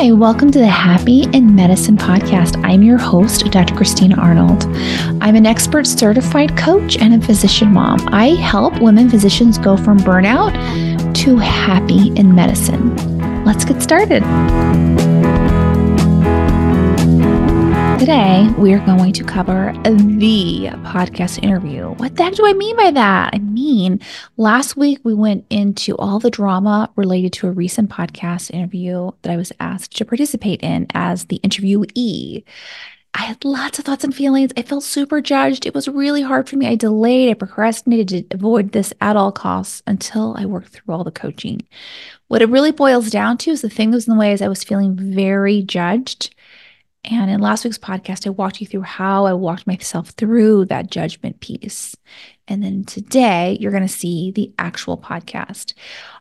[0.00, 2.58] Hi, welcome to the Happy in Medicine podcast.
[2.64, 3.74] I'm your host, Dr.
[3.74, 4.64] Christina Arnold.
[5.20, 8.08] I'm an expert certified coach and a physician mom.
[8.08, 10.54] I help women physicians go from burnout
[11.16, 13.44] to happy in medicine.
[13.44, 14.22] Let's get started.
[18.00, 21.90] Today, we are going to cover the podcast interview.
[21.96, 23.34] What the heck do I mean by that?
[23.34, 24.00] I mean,
[24.38, 29.30] last week we went into all the drama related to a recent podcast interview that
[29.30, 32.42] I was asked to participate in as the interviewee.
[33.12, 34.52] I had lots of thoughts and feelings.
[34.56, 35.66] I felt super judged.
[35.66, 36.68] It was really hard for me.
[36.68, 41.04] I delayed, I procrastinated to avoid this at all costs until I worked through all
[41.04, 41.60] the coaching.
[42.28, 44.40] What it really boils down to is the thing that was in the way is
[44.40, 46.34] I was feeling very judged
[47.04, 50.90] and in last week's podcast, I walked you through how I walked myself through that
[50.90, 51.96] judgment piece.
[52.46, 55.72] And then today, you're going to see the actual podcast.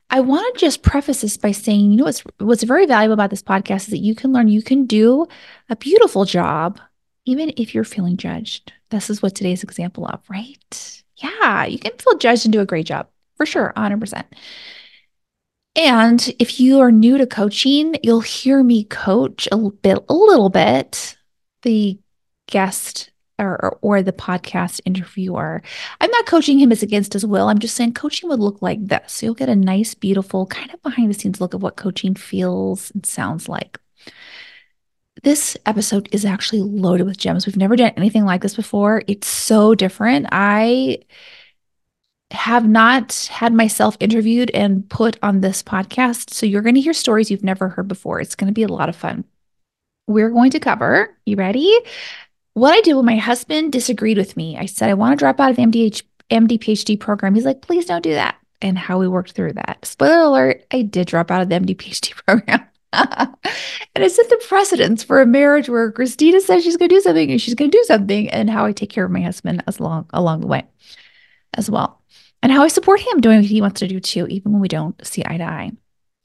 [0.10, 3.30] I want to just preface this by saying, you know, what's, what's very valuable about
[3.30, 5.28] this podcast is that you can learn you can do
[5.70, 6.80] a beautiful job
[7.26, 8.74] even if you're feeling judged.
[8.90, 11.04] This is what today's example of, right?
[11.18, 14.24] Yeah, you can feel judged and do a great job for sure, 100%.
[15.76, 20.50] And if you are new to coaching, you'll hear me coach a bit, a little
[20.50, 21.18] bit,
[21.62, 22.00] the
[22.48, 25.62] guest or, or the podcast interviewer.
[26.02, 27.48] I'm not coaching him as against his will.
[27.48, 29.14] I'm just saying coaching would look like this.
[29.14, 32.16] So you'll get a nice, beautiful, kind of behind the scenes look of what coaching
[32.16, 33.80] feels and sounds like.
[35.24, 37.46] This episode is actually loaded with gems.
[37.46, 39.04] We've never done anything like this before.
[39.08, 40.28] It's so different.
[40.32, 41.00] I
[42.32, 46.32] have not had myself interviewed and put on this podcast.
[46.32, 48.20] So you're going to hear stories you've never heard before.
[48.20, 49.24] It's going to be a lot of fun.
[50.08, 51.76] We're going to cover, you ready?
[52.54, 54.58] What I did when my husband disagreed with me.
[54.58, 57.36] I said, I want to drop out of MDH, MD PhD program.
[57.36, 58.36] He's like, please don't do that.
[58.62, 59.86] And how we worked through that.
[59.86, 62.66] Spoiler alert, I did drop out of the MD PhD program.
[62.94, 67.02] and it set the precedence for a marriage where Christina says she's going to do
[67.02, 69.64] something and she's going to do something, and how I take care of my husband
[69.68, 70.66] as long along the way
[71.54, 71.99] as well
[72.42, 74.68] and how I support him doing what he wants to do too, even when we
[74.68, 75.72] don't see eye to eye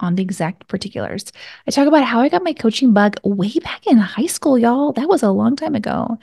[0.00, 1.24] on the exact particulars.
[1.66, 4.92] I talk about how I got my coaching bug way back in high school, y'all.
[4.92, 6.18] That was a long time ago.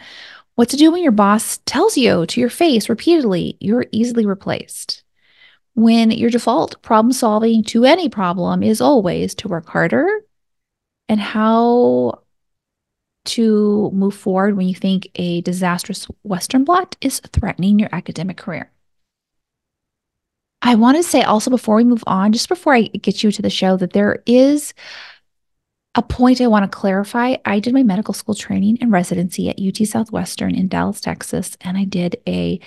[0.55, 5.03] What to do when your boss tells you to your face repeatedly you're easily replaced.
[5.73, 10.07] When your default problem solving to any problem is always to work harder,
[11.11, 12.21] and how
[13.25, 18.71] to move forward when you think a disastrous Western blot is threatening your academic career.
[20.61, 23.41] I want to say also before we move on, just before I get you to
[23.41, 24.73] the show, that there is
[25.95, 27.35] a point I want to clarify.
[27.45, 31.77] I did my medical school training and residency at UT Southwestern in Dallas, Texas, and
[31.77, 32.59] I did a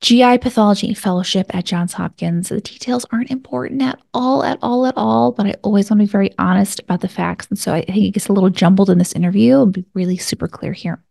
[0.00, 2.48] GI pathology fellowship at Johns Hopkins.
[2.48, 6.06] The details aren't important at all, at all, at all, but I always want to
[6.06, 7.48] be very honest about the facts.
[7.48, 10.16] And so I think it gets a little jumbled in this interview and be really
[10.16, 11.02] super clear here.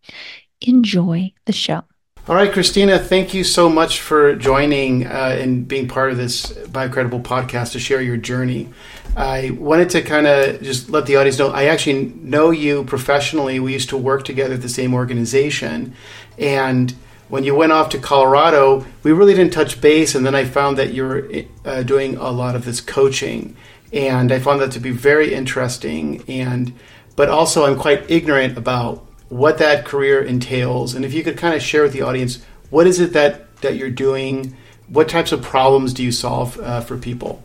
[0.61, 1.83] Enjoy the show.
[2.29, 6.51] All right, Christina, thank you so much for joining uh, and being part of this
[6.51, 8.67] Biocredible podcast to share your journey.
[9.15, 13.61] I wanted to kind of just let the audience know I actually know you professionally.
[13.61, 15.93] We used to work together at the same organization.
[16.37, 16.93] And
[17.29, 20.13] when you went off to Colorado, we really didn't touch base.
[20.13, 21.29] And then I found that you're
[21.63, 23.55] uh, doing a lot of this coaching.
[23.93, 26.25] And I found that to be very interesting.
[26.27, 26.73] And
[27.15, 31.53] but also, I'm quite ignorant about what that career entails, and if you could kind
[31.55, 34.55] of share with the audience what is it that that you're doing,
[34.87, 37.43] what types of problems do you solve uh, for people?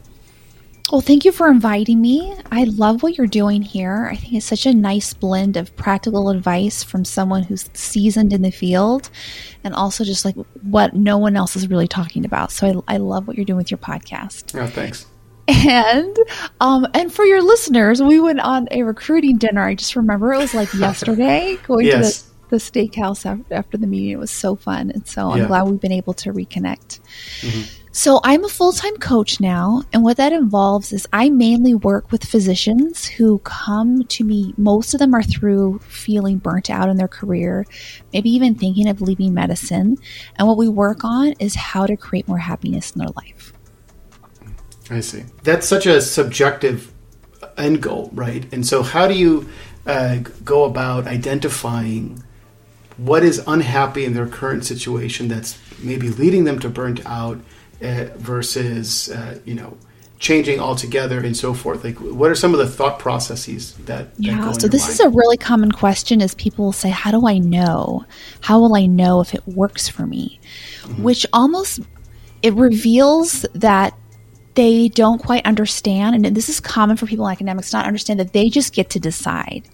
[0.90, 2.36] Well, thank you for inviting me.
[2.50, 4.10] I love what you're doing here.
[4.12, 8.42] I think it's such a nice blend of practical advice from someone who's seasoned in
[8.42, 9.08] the field
[9.64, 12.52] and also just like what no one else is really talking about.
[12.52, 14.60] So I, I love what you're doing with your podcast.
[14.60, 15.06] Oh, thanks.
[15.52, 16.16] And
[16.60, 19.62] um and for your listeners, we went on a recruiting dinner.
[19.62, 22.22] I just remember it was like yesterday going yes.
[22.22, 24.10] to the, the steakhouse after, the meeting.
[24.10, 24.90] It was so fun.
[24.90, 27.00] And so I'm glad we've been able to reconnect.
[27.40, 27.62] Mm-hmm.
[27.94, 32.24] So I'm a full-time coach now, and what that involves is I mainly work with
[32.24, 34.54] physicians who come to me.
[34.56, 37.66] Most of them are through feeling burnt out in their career,
[38.10, 39.98] maybe even thinking of leaving medicine.
[40.36, 43.51] And what we work on is how to create more happiness in their life.
[44.92, 45.24] I see.
[45.42, 46.92] That's such a subjective
[47.56, 48.46] end goal, right?
[48.52, 49.48] And so, how do you
[49.86, 52.22] uh, go about identifying
[52.96, 57.38] what is unhappy in their current situation that's maybe leading them to burnt out
[57.82, 59.76] uh, versus, uh, you know,
[60.18, 61.84] changing altogether and so forth?
[61.84, 64.10] Like, what are some of the thought processes that?
[64.18, 64.40] Yeah.
[64.40, 64.92] That so this mind?
[64.92, 68.04] is a really common question: is people will say, "How do I know?
[68.42, 70.40] How will I know if it works for me?"
[70.82, 71.02] Mm-hmm.
[71.02, 71.80] Which almost
[72.42, 73.94] it reveals that
[74.54, 78.32] they don't quite understand, and this is common for people in academics not understand that
[78.32, 79.68] they just get to decide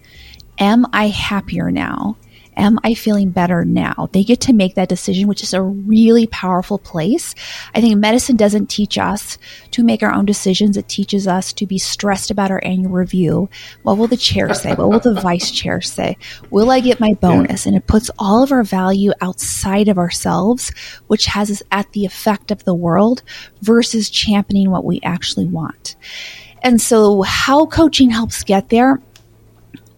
[0.58, 2.16] Am I happier now?
[2.58, 4.08] Am I feeling better now?
[4.12, 7.36] They get to make that decision, which is a really powerful place.
[7.72, 9.38] I think medicine doesn't teach us
[9.70, 10.76] to make our own decisions.
[10.76, 13.48] It teaches us to be stressed about our annual review.
[13.84, 14.74] What will the chair say?
[14.74, 16.18] What will the vice chair say?
[16.50, 17.64] Will I get my bonus?
[17.64, 20.72] And it puts all of our value outside of ourselves,
[21.06, 23.22] which has us at the effect of the world
[23.62, 25.94] versus championing what we actually want.
[26.62, 29.00] And so, how coaching helps get there,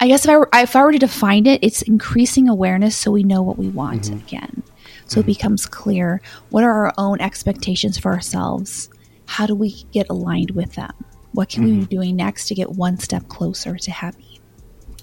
[0.00, 3.10] I guess if I were, if I were to define it, it's increasing awareness so
[3.10, 4.18] we know what we want mm-hmm.
[4.26, 4.62] again.
[5.06, 5.20] So mm-hmm.
[5.20, 8.88] it becomes clear what are our own expectations for ourselves?
[9.26, 10.92] How do we get aligned with them?
[11.32, 11.66] What can mm-hmm.
[11.66, 11.94] we be mm-hmm.
[11.94, 14.40] doing next to get one step closer to happy?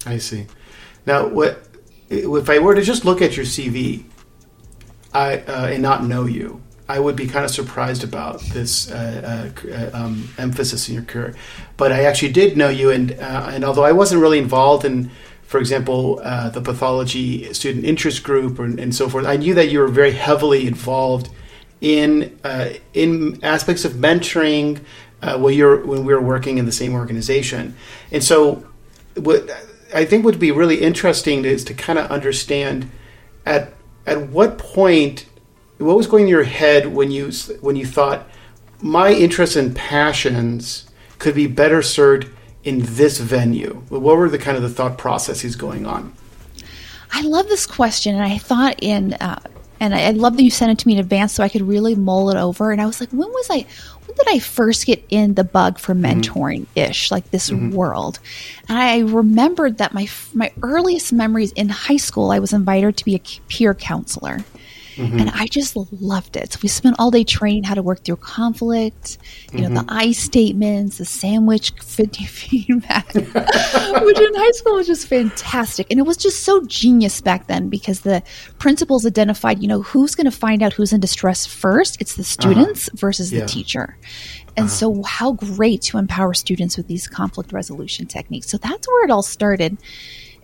[0.04, 0.46] I see.
[1.06, 1.66] Now, what
[2.10, 4.04] if I were to just look at your CV,
[5.14, 6.62] I uh, and not know you?
[6.88, 11.34] I would be kind of surprised about this uh, uh, um, emphasis in your career.
[11.76, 15.10] But I actually did know you, and uh, and although I wasn't really involved in,
[15.42, 19.68] for example, uh, the pathology student interest group or, and so forth, I knew that
[19.68, 21.28] you were very heavily involved
[21.82, 24.80] in uh, in aspects of mentoring
[25.20, 27.76] uh, when you're when we were working in the same organization,
[28.10, 28.64] and so
[29.14, 29.50] what
[29.94, 32.90] I think would be really interesting is to kind of understand
[33.44, 33.74] at
[34.06, 35.26] at what point
[35.78, 37.30] what was going in your head when you
[37.60, 38.26] when you thought
[38.80, 40.88] my interests and passions
[41.18, 42.28] could be better served
[42.64, 43.82] in this venue?
[43.88, 46.12] What were the kind of the thought processes going on?
[47.12, 49.40] I love this question, and I thought in, uh,
[49.80, 51.62] and I, I love that you sent it to me in advance so I could
[51.62, 52.70] really mull it over.
[52.70, 53.66] And I was like, when was I?
[54.06, 56.20] When did I first get in the bug for mm-hmm.
[56.20, 57.70] mentoring ish, like this mm-hmm.
[57.70, 58.18] world?
[58.68, 63.04] And I remembered that my my earliest memories in high school, I was invited to
[63.04, 64.44] be a peer counselor.
[64.98, 65.20] Mm-hmm.
[65.20, 66.52] And I just loved it.
[66.52, 69.18] So we spent all day training how to work through conflict,
[69.52, 69.62] you mm-hmm.
[69.62, 69.96] know, the mm-hmm.
[69.96, 75.86] I statements, the sandwich feedback, which in high school was just fantastic.
[75.90, 78.24] And it was just so genius back then because the
[78.58, 82.00] principals identified, you know, who's going to find out who's in distress first?
[82.00, 82.30] It's the uh-huh.
[82.30, 82.96] students uh-huh.
[82.96, 83.40] versus yeah.
[83.40, 83.96] the teacher.
[84.56, 84.74] And uh-huh.
[84.74, 88.48] so, how great to empower students with these conflict resolution techniques.
[88.48, 89.78] So, that's where it all started.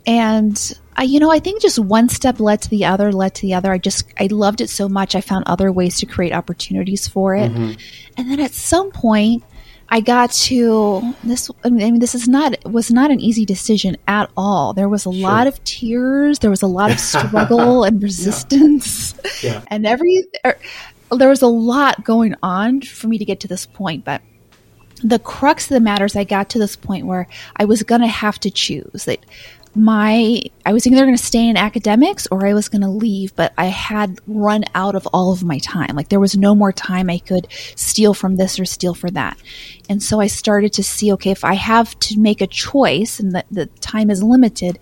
[0.07, 3.43] And I, you know, I think just one step led to the other, led to
[3.43, 3.73] the other.
[3.73, 5.15] I just, I loved it so much.
[5.15, 7.51] I found other ways to create opportunities for it.
[7.51, 7.73] Mm-hmm.
[8.17, 9.43] And then at some point,
[9.89, 11.51] I got to this.
[11.63, 14.73] I mean, this is not was not an easy decision at all.
[14.73, 15.23] There was a sure.
[15.23, 16.39] lot of tears.
[16.39, 19.53] There was a lot of struggle and resistance, yeah.
[19.53, 19.65] Yeah.
[19.69, 20.59] and every er,
[21.11, 24.05] there was a lot going on for me to get to this point.
[24.05, 24.23] But
[25.03, 28.01] the crux of the matter is, I got to this point where I was going
[28.01, 29.25] to have to choose that
[29.75, 33.35] my I was either going to stay in academics or I was going to leave,
[33.37, 35.97] but I had run out of all of my time.
[35.97, 39.37] Like there was no more time I could steal from this or steal for that.
[39.89, 43.33] And so I started to see okay, if I have to make a choice and
[43.33, 44.79] that the time is limited,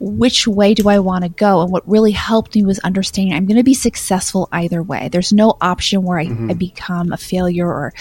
[0.00, 1.62] which way do I want to go?
[1.62, 5.08] And what really helped me was understanding I'm going to be successful either way.
[5.08, 6.50] There's no option where I, mm-hmm.
[6.50, 7.92] I become a failure or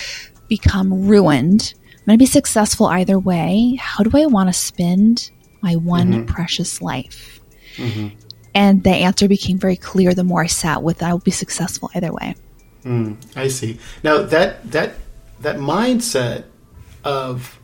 [0.47, 1.75] become ruined.
[1.77, 3.77] I'm going to be successful either way.
[3.79, 5.29] How do I want to spend
[5.61, 6.25] my one mm-hmm.
[6.25, 7.39] precious life?
[7.75, 8.15] Mm-hmm.
[8.53, 11.05] And the answer became very clear the more I sat with it.
[11.05, 12.35] I will be successful either way.
[12.83, 13.79] Mm, I see.
[14.03, 14.95] Now that that
[15.41, 16.45] that mindset
[17.03, 17.59] of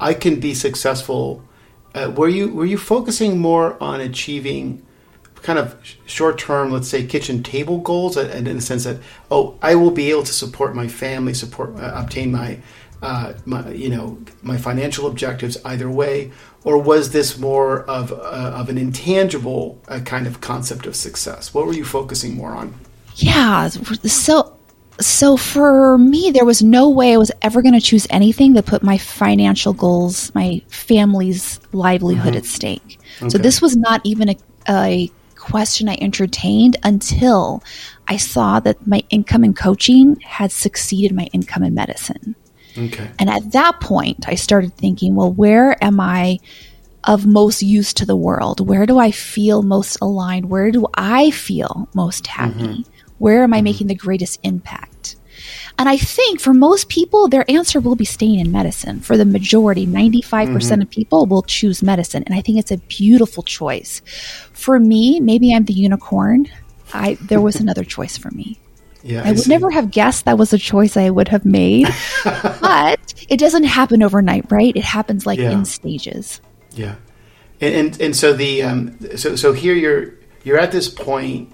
[0.00, 1.42] I can be successful.
[1.94, 4.84] Uh, were you were you focusing more on achieving
[5.42, 8.98] kind of short term, let's say kitchen table goals, and in the sense that
[9.30, 12.58] oh, I will be able to support my family, support uh, obtain my
[13.00, 16.32] uh, my, you know, my financial objectives either way,
[16.64, 21.54] or was this more of of an intangible uh, kind of concept of success?
[21.54, 22.74] What were you focusing more on?
[23.16, 24.58] Yeah, so
[25.00, 28.66] so for me, there was no way I was ever going to choose anything that
[28.66, 32.38] put my financial goals, my family's livelihood mm-hmm.
[32.38, 32.98] at stake.
[33.18, 33.28] Okay.
[33.28, 34.36] So this was not even a,
[34.68, 37.62] a question I entertained until
[38.08, 42.34] I saw that my income in coaching had succeeded my income in medicine.
[42.76, 43.10] Okay.
[43.18, 46.38] And at that point, I started thinking, well, where am I
[47.04, 48.66] of most use to the world?
[48.66, 50.50] Where do I feel most aligned?
[50.50, 52.54] Where do I feel most happy?
[52.54, 52.92] Mm-hmm.
[53.18, 53.64] Where am I mm-hmm.
[53.64, 55.16] making the greatest impact?
[55.78, 59.00] And I think for most people, their answer will be staying in medicine.
[59.00, 62.24] For the majority, 95% mm hmm of people will choose medicine.
[62.26, 64.02] And I think it's a beautiful choice.
[64.52, 66.46] For me, maybe I'm the unicorn.
[66.92, 68.58] I, there was another choice for me.
[69.02, 69.50] Yeah, I, I would see.
[69.50, 71.88] never have guessed that was a choice I would have made.
[72.24, 74.74] but it doesn't happen overnight, right?
[74.74, 75.52] It happens like yeah.
[75.52, 76.40] in stages.
[76.72, 76.96] Yeah.
[77.60, 80.14] And, and, and so the um, so so here you're
[80.44, 81.52] you're at this point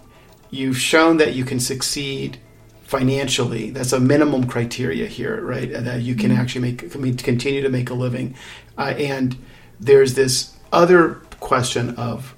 [0.50, 2.38] you've shown that you can succeed
[2.84, 3.70] financially.
[3.70, 5.70] That's a minimum criteria here, right?
[5.72, 6.40] That you can mm-hmm.
[6.40, 8.36] actually make continue to make a living.
[8.78, 9.36] Uh, and
[9.80, 12.33] there's this other question of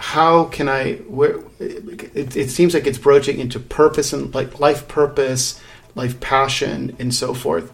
[0.00, 0.94] how can I?
[0.94, 5.60] Where it, it seems like it's broaching into purpose and like life purpose,
[5.94, 7.70] life passion, and so forth.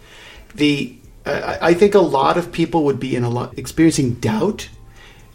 [0.53, 4.69] The uh, I think a lot of people would be in a lot experiencing doubt,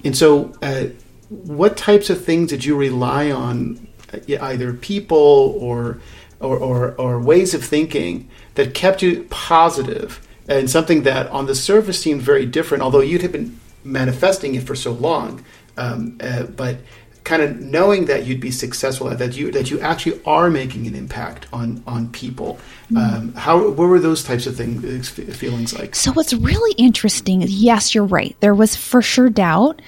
[0.04, 0.88] and so uh,
[1.30, 6.02] what types of things did you rely on, uh, either people or
[6.42, 11.56] or, or, or ways of thinking that kept you positive and something that on the
[11.56, 15.46] surface seemed very different, although you'd have been manifesting it for so long.
[15.82, 16.78] Um, uh, but
[17.24, 20.88] kind of knowing that you'd be successful at that you that you actually are making
[20.88, 22.58] an impact on on people
[22.92, 22.98] mm-hmm.
[22.98, 27.52] um, how what were those types of things feelings like so what's really interesting is
[27.52, 29.82] yes you're right there was for sure doubt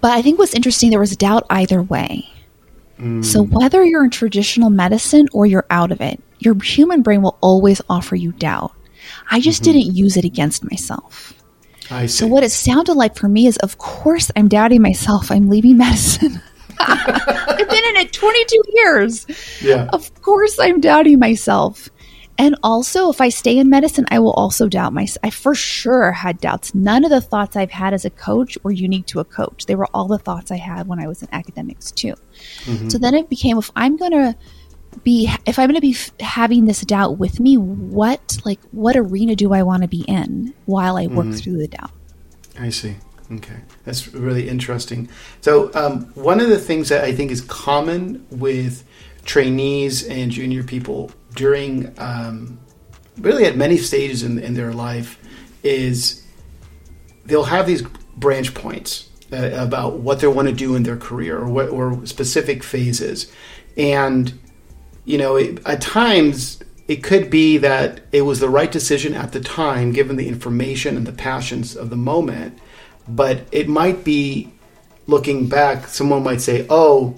[0.00, 2.28] but i think what's interesting there was doubt either way
[2.98, 3.24] mm.
[3.24, 7.38] so whether you're in traditional medicine or you're out of it your human brain will
[7.40, 8.72] always offer you doubt
[9.30, 9.78] i just mm-hmm.
[9.78, 11.32] didn't use it against myself
[12.06, 15.76] so what it sounded like for me is of course i'm doubting myself i'm leaving
[15.86, 16.40] medicine
[16.78, 19.26] I've been in it 22 years.
[19.62, 19.88] Yeah.
[19.92, 21.88] Of course I'm doubting myself.
[22.38, 25.24] And also, if I stay in medicine, I will also doubt myself.
[25.24, 26.74] I for sure had doubts.
[26.74, 29.64] None of the thoughts I've had as a coach were unique to a coach.
[29.64, 32.14] They were all the thoughts I had when I was in academics too.
[32.64, 32.90] Mm-hmm.
[32.90, 34.36] So then it became if I'm going to
[35.04, 38.96] be if I'm going to be f- having this doubt with me, what like what
[38.96, 41.36] arena do I want to be in while I work mm-hmm.
[41.36, 41.90] through the doubt?
[42.58, 42.96] I see.
[43.30, 45.08] Okay, that's really interesting.
[45.40, 48.84] So, um, one of the things that I think is common with
[49.24, 52.60] trainees and junior people during um,
[53.18, 55.18] really at many stages in, in their life
[55.64, 56.24] is
[57.24, 57.82] they'll have these
[58.16, 62.06] branch points uh, about what they want to do in their career or what or
[62.06, 63.30] specific phases,
[63.76, 64.38] and
[65.06, 69.32] you know, it, at times it could be that it was the right decision at
[69.32, 72.58] the time, given the information and the passions of the moment
[73.08, 74.52] but it might be
[75.06, 77.14] looking back, someone might say, "Oh,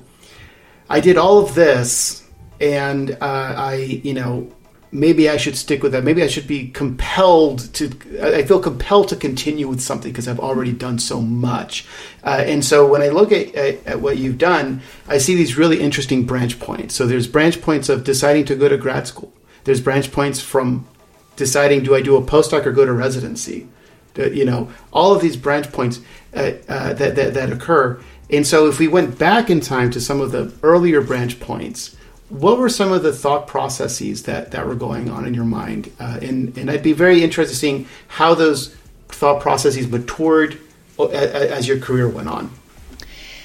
[0.88, 2.24] I did all of this,
[2.60, 3.16] and uh,
[3.56, 4.50] I, you know,
[4.90, 6.04] maybe I should stick with that.
[6.04, 7.90] Maybe I should be compelled to.
[8.22, 11.86] I feel compelled to continue with something because I've already done so much.
[12.24, 15.56] Uh, and so when I look at, at, at, what you've done, I see these
[15.56, 16.94] really interesting branch points.
[16.94, 19.32] So there's branch points of deciding to go to grad school.
[19.64, 20.86] There's branch points from
[21.36, 23.68] deciding do I do a postdoc or go to residency
[24.18, 26.00] you know, all of these branch points
[26.34, 28.00] uh, uh, that, that, that occur.
[28.30, 31.96] And so, if we went back in time to some of the earlier branch points,
[32.28, 35.90] what were some of the thought processes that, that were going on in your mind?
[35.98, 38.74] Uh, and, and I'd be very interested in seeing how those
[39.08, 40.58] thought processes matured
[40.98, 42.50] uh, as your career went on.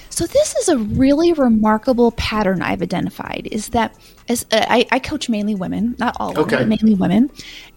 [0.09, 3.95] So this is a really remarkable pattern I've identified is that
[4.29, 6.57] as uh, I, I, coach mainly women, not all okay.
[6.57, 7.31] women, but mainly women.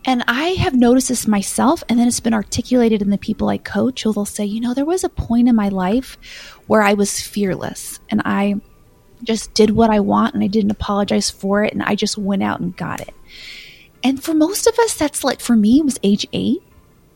[0.04, 3.56] And I have noticed this myself, and then it's been articulated in the people I
[3.56, 6.18] coach who they'll say, you know, there was a point in my life
[6.66, 8.60] where I was fearless and I
[9.22, 12.42] just did what I want and I didn't apologize for it and I just went
[12.42, 13.14] out and got it.
[14.02, 16.62] And for most of us, that's like for me, it was age eight.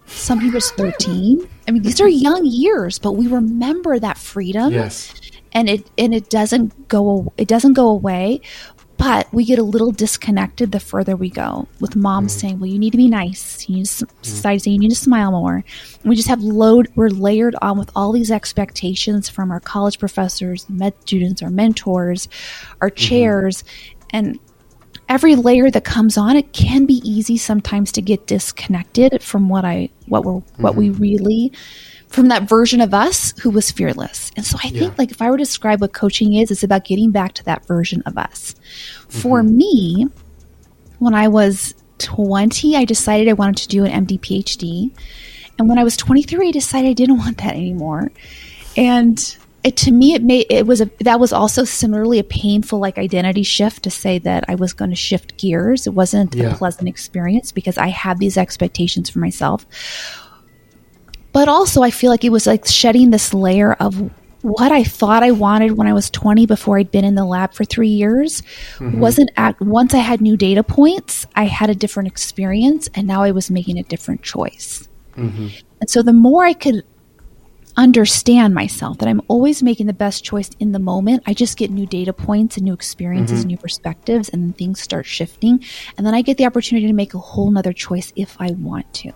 [0.07, 1.49] Some people it's 13.
[1.69, 4.73] I mean, these are young years, but we remember that freedom.
[4.73, 5.15] Yes.
[5.53, 8.41] And it and it doesn't go it doesn't go away,
[9.01, 11.67] but we get a little disconnected the further we go.
[11.81, 12.31] With mom mm.
[12.31, 15.01] saying, "Well, you need to be nice." You need to, society saying you need to
[15.01, 15.55] smile more.
[15.55, 16.89] And we just have load.
[16.97, 22.29] We're layered on with all these expectations from our college professors, med students, our mentors,
[22.83, 22.97] our mm-hmm.
[22.97, 24.09] chairs, mm-hmm.
[24.11, 24.39] and
[25.09, 29.65] every layer that comes on it can be easy sometimes to get disconnected from what
[29.65, 30.63] I what we're mm-hmm.
[30.63, 31.03] what we mm-hmm.
[31.03, 31.53] really
[32.11, 34.33] from that version of us who was fearless.
[34.37, 34.81] And so I yeah.
[34.81, 37.45] think like if I were to describe what coaching is, it's about getting back to
[37.45, 38.55] that version of us.
[38.55, 39.19] Mm-hmm.
[39.21, 40.09] For me,
[40.99, 44.91] when I was 20, I decided I wanted to do an MD PhD.
[45.59, 48.11] And when I was 23, I decided I didn't want that anymore.
[48.77, 52.79] And it, to me it made it was a that was also similarly a painful
[52.79, 55.87] like identity shift to say that I was going to shift gears.
[55.87, 56.53] It wasn't yeah.
[56.53, 59.67] a pleasant experience because I had these expectations for myself.
[61.33, 64.11] But also I feel like it was like shedding this layer of
[64.43, 67.53] what I thought I wanted when I was 20 before I'd been in the lab
[67.53, 68.43] for 3 years
[68.77, 68.99] mm-hmm.
[68.99, 73.23] wasn't at once I had new data points, I had a different experience and now
[73.23, 74.89] I was making a different choice.
[75.17, 75.49] Mm-hmm.
[75.81, 76.85] And so the more I could
[77.77, 81.23] understand myself that I'm always making the best choice in the moment.
[81.27, 83.41] I just get new data points and new experiences mm-hmm.
[83.41, 85.65] and new perspectives, and then things start shifting.
[85.97, 88.93] And then I get the opportunity to make a whole nother choice if I want
[88.95, 89.13] to.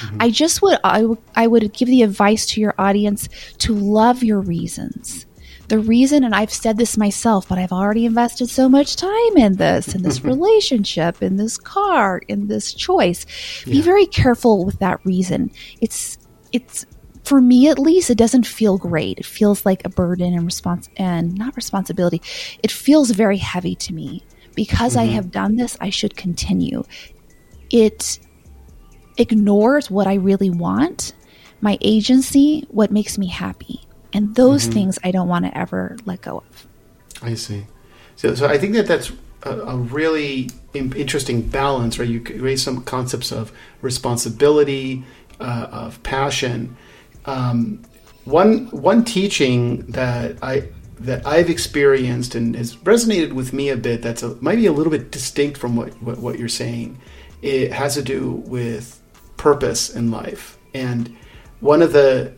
[0.00, 0.16] Mm-hmm.
[0.20, 4.22] I just would I, w- I would give the advice to your audience to love
[4.22, 5.26] your reasons
[5.68, 9.56] the reason, and I've said this myself, but I've already invested so much time in
[9.56, 13.26] this, in this relationship, in this car, in this choice.
[13.66, 13.72] Yeah.
[13.74, 15.50] Be very careful with that reason.
[15.80, 16.18] It's,
[16.52, 16.86] it's,
[17.24, 19.18] for me at least, it doesn't feel great.
[19.18, 22.22] It feels like a burden and response and not responsibility.
[22.62, 24.24] It feels very heavy to me.
[24.54, 25.10] Because mm-hmm.
[25.10, 26.82] I have done this, I should continue.
[27.70, 28.18] It
[29.18, 31.12] ignores what I really want,
[31.60, 33.82] my agency, what makes me happy.
[34.12, 34.72] And those mm-hmm.
[34.72, 36.66] things I don't want to ever let go of.
[37.22, 37.66] I see.
[38.16, 42.08] So, so I think that that's a, a really interesting balance, right?
[42.08, 45.04] You raise some concepts of responsibility,
[45.40, 46.76] uh, of passion.
[47.26, 47.82] Um,
[48.24, 50.68] one one teaching that I
[51.00, 54.72] that I've experienced and has resonated with me a bit that's a, might be a
[54.72, 56.98] little bit distinct from what, what, what you're saying.
[57.40, 58.97] It has to do with
[59.38, 61.16] purpose in life, and
[61.60, 62.34] one of the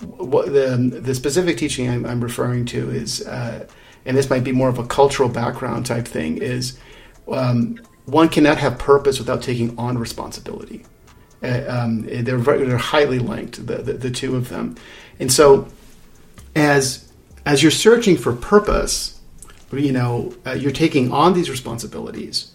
[0.00, 3.66] the the specific teaching I'm, I'm referring to is, uh,
[4.06, 6.78] and this might be more of a cultural background type thing, is
[7.30, 10.84] um, one cannot have purpose without taking on responsibility.
[11.42, 14.76] Uh, um, they're very, they're highly linked, the, the, the two of them,
[15.20, 15.68] and so
[16.56, 17.12] as
[17.46, 19.20] as you're searching for purpose,
[19.72, 22.52] you know uh, you're taking on these responsibilities,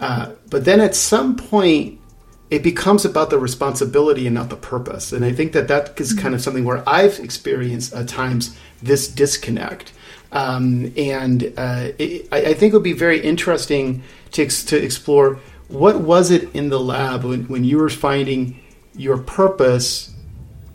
[0.00, 1.97] uh, but then at some point
[2.50, 5.12] it becomes about the responsibility and not the purpose.
[5.12, 9.08] And I think that that is kind of something where I've experienced at times this
[9.08, 9.92] disconnect.
[10.32, 14.02] Um, and uh, it, I, think it would be very interesting
[14.32, 18.60] to, to explore what was it in the lab when, when you were finding
[18.94, 20.14] your purpose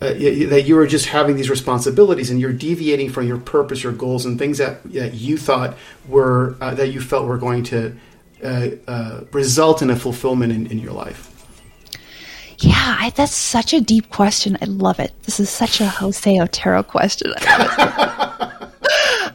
[0.01, 3.93] uh, that you were just having these responsibilities and you're deviating from your purpose, your
[3.93, 5.77] goals, and things that, that you thought
[6.07, 7.95] were uh, that you felt were going to
[8.43, 11.32] uh, uh, result in a fulfillment in, in your life.
[12.63, 14.57] Yeah, I, that's such a deep question.
[14.61, 15.11] I love it.
[15.23, 17.33] This is such a Jose Otero question.
[17.37, 18.69] I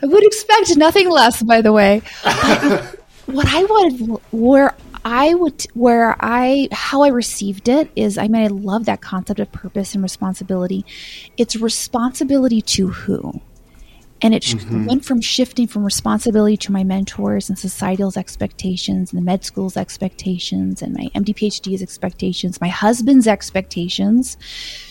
[0.02, 2.00] would expect nothing less, by the way.
[2.24, 8.28] But what I wanted, where I would, where I, how I received it is, I
[8.28, 10.86] mean, I love that concept of purpose and responsibility.
[11.36, 13.42] It's responsibility to who?
[14.20, 14.86] And it mm-hmm.
[14.86, 19.76] went from shifting from responsibility to my mentors and societal's expectations and the med school's
[19.76, 24.36] expectations and my MD PhD's expectations, my husband's expectations,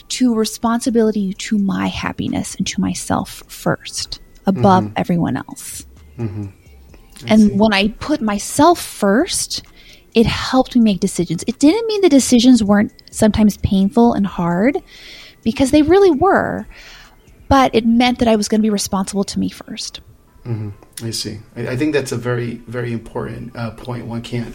[0.08, 4.94] to responsibility to my happiness and to myself first, above mm-hmm.
[4.96, 5.86] everyone else.
[6.16, 6.46] Mm-hmm.
[7.26, 7.56] And see.
[7.56, 9.62] when I put myself first,
[10.14, 11.44] it helped me make decisions.
[11.46, 14.78] It didn't mean the decisions weren't sometimes painful and hard
[15.42, 16.66] because they really were
[17.48, 20.00] but it meant that I was going to be responsible to me 1st
[20.44, 21.04] mm-hmm.
[21.04, 21.38] I see.
[21.56, 24.06] I, I, think that's a very, very important uh, point.
[24.06, 24.54] One can't.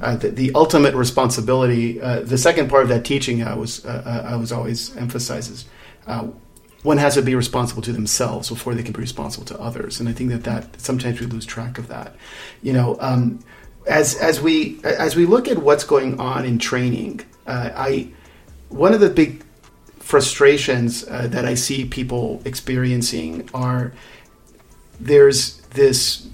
[0.00, 2.00] Uh, the, the, ultimate responsibility.
[2.00, 5.66] Uh, the second part of that teaching, I was, uh, uh, I was always emphasizes,
[6.06, 6.28] uh,
[6.84, 9.98] one has to be responsible to themselves before they can be responsible to others.
[9.98, 12.14] And I think that that sometimes we lose track of that.
[12.62, 13.40] You know, um,
[13.88, 18.12] as as we as we look at what's going on in training, I
[18.68, 19.42] one of the big
[20.08, 23.92] frustrations uh, that I see people experiencing are
[24.98, 26.26] there's this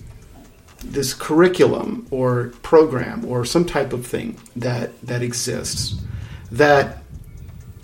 [0.84, 6.00] this curriculum or program or some type of thing that that exists
[6.52, 6.98] that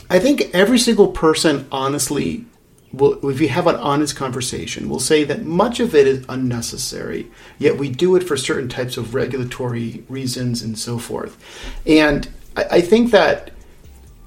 [0.09, 2.45] I think every single person honestly
[2.93, 7.29] will if you have an honest conversation will say that much of it is unnecessary
[7.59, 11.37] yet we do it for certain types of regulatory reasons and so forth.
[11.85, 13.51] And I, I think that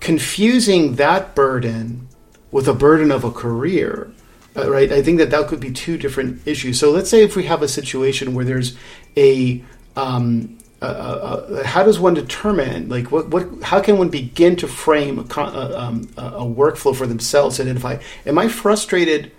[0.03, 2.09] confusing that burden
[2.51, 4.11] with a burden of a career,
[4.55, 4.91] uh, right?
[4.91, 6.77] I think that that could be two different issues.
[6.77, 8.75] So let's say if we have a situation where there's
[9.15, 9.63] a
[9.95, 15.79] um, how does one determine like what, what how can one begin to frame a,
[15.79, 19.31] um, a workflow for themselves identify am i frustrated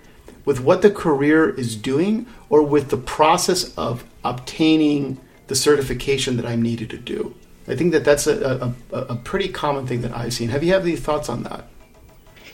[0.43, 6.47] with what the career is doing or with the process of obtaining the certification that
[6.47, 7.35] i'm needed to do
[7.67, 10.49] I think that that's a, a, a pretty common thing that I've seen.
[10.49, 11.67] Have you have any thoughts on that?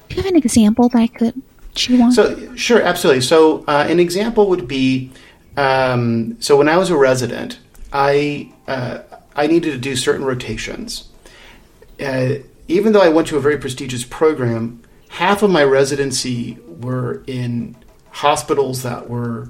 [0.07, 1.41] Do you have an example that I could
[1.75, 2.11] chew on?
[2.11, 3.21] So sure, absolutely.
[3.21, 5.11] So uh, an example would be
[5.57, 7.59] um, so when I was a resident,
[7.91, 8.99] I uh,
[9.35, 11.09] I needed to do certain rotations.
[11.99, 12.35] Uh,
[12.67, 17.75] even though I went to a very prestigious program, half of my residency were in
[18.11, 19.49] hospitals that were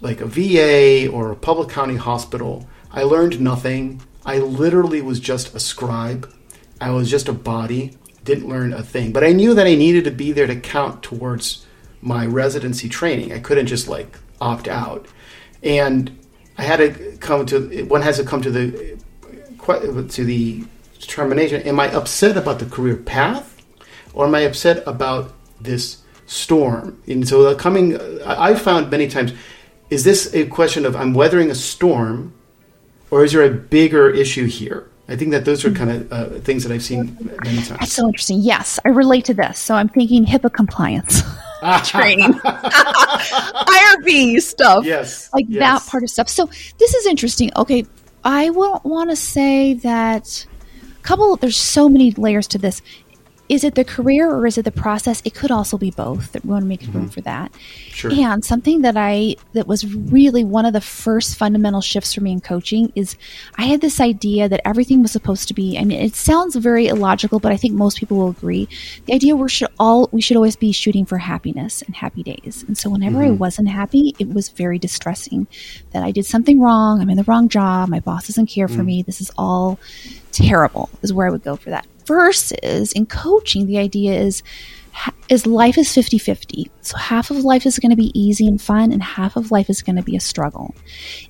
[0.00, 2.66] like a VA or a public county hospital.
[2.90, 4.00] I learned nothing.
[4.24, 6.32] I literally was just a scribe.
[6.80, 9.12] I was just a body, didn't learn a thing.
[9.12, 11.66] But I knew that I needed to be there to count towards
[12.00, 13.32] my residency training.
[13.32, 15.06] I couldn't just like opt out.
[15.62, 16.18] And
[16.58, 18.98] I had to come to one has to come to the
[20.10, 20.64] to the
[21.00, 23.62] determination am I upset about the career path
[24.12, 27.02] or am I upset about this storm.
[27.06, 29.32] And so the coming, I've found many times,
[29.90, 32.32] is this a question of I'm weathering a storm,
[33.14, 34.90] or is there a bigger issue here?
[35.06, 37.68] I think that those are kind of uh, things that I've seen many times.
[37.68, 38.40] That's so interesting.
[38.40, 39.60] Yes, I relate to this.
[39.60, 41.22] So I'm thinking HIPAA compliance
[41.84, 42.32] training,
[43.92, 44.84] IRB stuff.
[44.84, 45.60] Yes, like yes.
[45.60, 46.28] that part of stuff.
[46.28, 46.46] So
[46.78, 47.52] this is interesting.
[47.54, 47.86] Okay,
[48.24, 50.44] I will want to say that
[50.82, 51.36] a couple.
[51.36, 52.82] There's so many layers to this
[53.48, 55.20] is it the career or is it the process?
[55.24, 56.34] It could also be both.
[56.42, 57.06] We want to make room mm-hmm.
[57.08, 57.52] for that.
[57.88, 58.10] Sure.
[58.12, 62.32] And something that I that was really one of the first fundamental shifts for me
[62.32, 63.16] in coaching is
[63.56, 65.78] I had this idea that everything was supposed to be.
[65.78, 68.66] I mean, it sounds very illogical, but I think most people will agree.
[69.06, 72.64] The idea we should all we should always be shooting for happiness and happy days.
[72.66, 73.34] And so whenever mm-hmm.
[73.34, 75.46] I wasn't happy, it was very distressing
[75.90, 77.00] that I did something wrong.
[77.00, 77.90] I'm in the wrong job.
[77.90, 78.86] My boss doesn't care for mm-hmm.
[78.86, 79.02] me.
[79.02, 79.78] This is all
[80.32, 80.88] terrible.
[81.02, 84.42] Is where I would go for that versus in coaching the idea is
[85.28, 88.92] is life is 50-50 so half of life is going to be easy and fun
[88.92, 90.74] and half of life is going to be a struggle.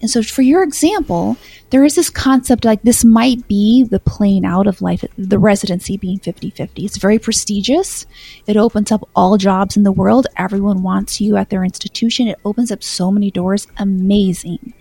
[0.01, 1.37] And so for your example
[1.71, 5.97] there is this concept like this might be the playing out of life the residency
[5.97, 8.05] being 50-50 it's very prestigious.
[8.47, 10.27] It opens up all jobs in the world.
[10.37, 12.29] Everyone wants you at their institution.
[12.29, 13.67] It opens up so many doors.
[13.79, 14.75] Amazing.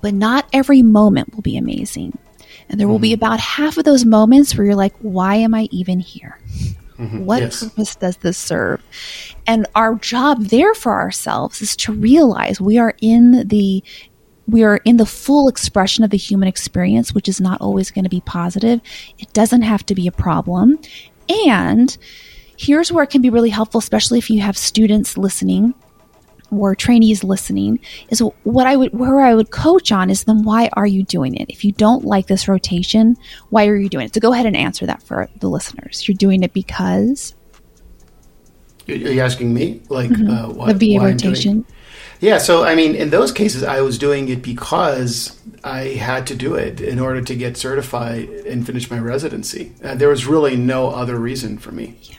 [0.00, 2.16] But not every moment will be amazing
[2.70, 3.24] and there will be mm-hmm.
[3.24, 6.38] about half of those moments where you're like, why am I even here?
[6.98, 7.24] Mm-hmm.
[7.24, 7.64] What yes.
[7.64, 8.80] purpose does this serve?
[9.46, 13.82] And our job there for ourselves is to realize we are in the
[14.46, 18.04] we are in the full expression of the human experience, which is not always going
[18.04, 18.80] to be positive.
[19.18, 20.78] It doesn't have to be a problem.
[21.46, 21.96] And
[22.56, 25.74] here's where it can be really helpful, especially if you have students listening
[26.50, 30.68] or trainees listening is what I would where I would coach on is then why
[30.74, 31.50] are you doing it?
[31.50, 33.16] If you don't like this rotation,
[33.50, 34.14] why are you doing it?
[34.14, 36.06] So go ahead and answer that for the listeners.
[36.06, 37.34] You're doing it because
[38.88, 40.30] are you asking me like mm-hmm.
[40.30, 41.64] uh, why, the VA rotation?
[42.20, 46.34] Yeah, so I mean, in those cases, I was doing it because I had to
[46.34, 49.72] do it in order to get certified and finish my residency.
[49.82, 51.96] Uh, there was really no other reason for me.
[52.02, 52.16] Yeah.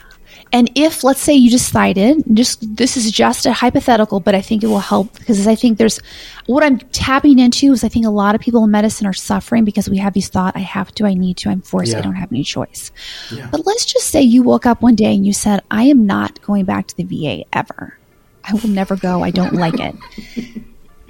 [0.53, 4.63] And if, let's say, you decided, just this is just a hypothetical, but I think
[4.63, 5.99] it will help because I think there's
[6.45, 9.63] what I'm tapping into is I think a lot of people in medicine are suffering
[9.63, 11.99] because we have these thought, I have to, I need to, I'm forced, yeah.
[11.99, 12.91] I don't have any choice.
[13.31, 13.47] Yeah.
[13.49, 16.41] But let's just say you woke up one day and you said, I am not
[16.41, 17.97] going back to the VA ever.
[18.43, 19.23] I will never go.
[19.23, 19.95] I don't like it.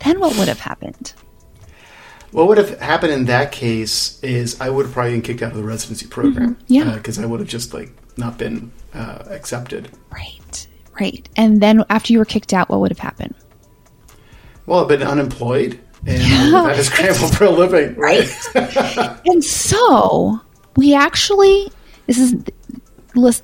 [0.03, 1.13] then what would have happened?
[2.31, 5.51] What would have happened in that case is I would have probably been kicked out
[5.51, 6.55] of the residency program.
[6.55, 6.73] Mm-hmm.
[6.73, 6.95] Yeah.
[6.95, 9.89] Because uh, I would have just like not been uh, accepted.
[10.11, 10.67] Right,
[10.99, 11.27] right.
[11.35, 13.35] And then after you were kicked out, what would have happened?
[14.65, 17.95] Well, I've been unemployed and yeah, had to scramble for a living.
[17.95, 18.29] Right.
[19.25, 20.39] and so
[20.75, 21.71] we actually,
[22.07, 22.35] this is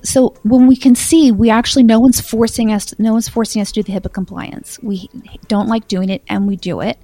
[0.02, 3.70] so when we can see we actually no one's forcing us no one's forcing us
[3.72, 4.78] to do the HIPAA compliance.
[4.82, 5.10] We
[5.48, 6.98] don't like doing it and we do it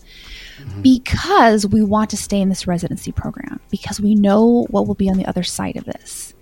[0.58, 0.82] mm-hmm.
[0.82, 5.10] because we want to stay in this residency program because we know what will be
[5.10, 6.33] on the other side of this.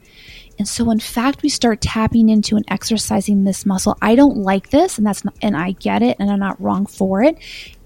[0.62, 3.98] And so, in fact, we start tapping into and exercising this muscle.
[4.00, 6.86] I don't like this, and that's not, and I get it, and I'm not wrong
[6.86, 7.36] for it.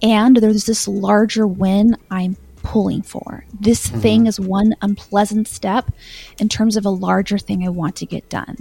[0.03, 3.47] And there's this larger win I'm pulling for.
[3.59, 4.01] This mm-hmm.
[4.01, 5.91] thing is one unpleasant step
[6.39, 8.59] in terms of a larger thing I want to get done.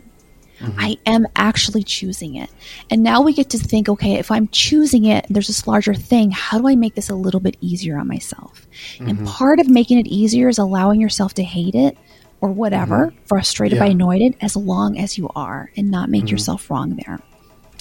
[0.60, 0.80] Mm-hmm.
[0.80, 2.50] I am actually choosing it.
[2.90, 6.32] And now we get to think okay, if I'm choosing it, there's this larger thing,
[6.32, 8.66] how do I make this a little bit easier on myself?
[8.94, 9.10] Mm-hmm.
[9.10, 11.98] And part of making it easier is allowing yourself to hate it
[12.42, 13.26] or whatever, mm-hmm.
[13.26, 13.84] frustrated yeah.
[13.84, 16.30] by annoyed, as long as you are and not make mm-hmm.
[16.30, 17.20] yourself wrong there.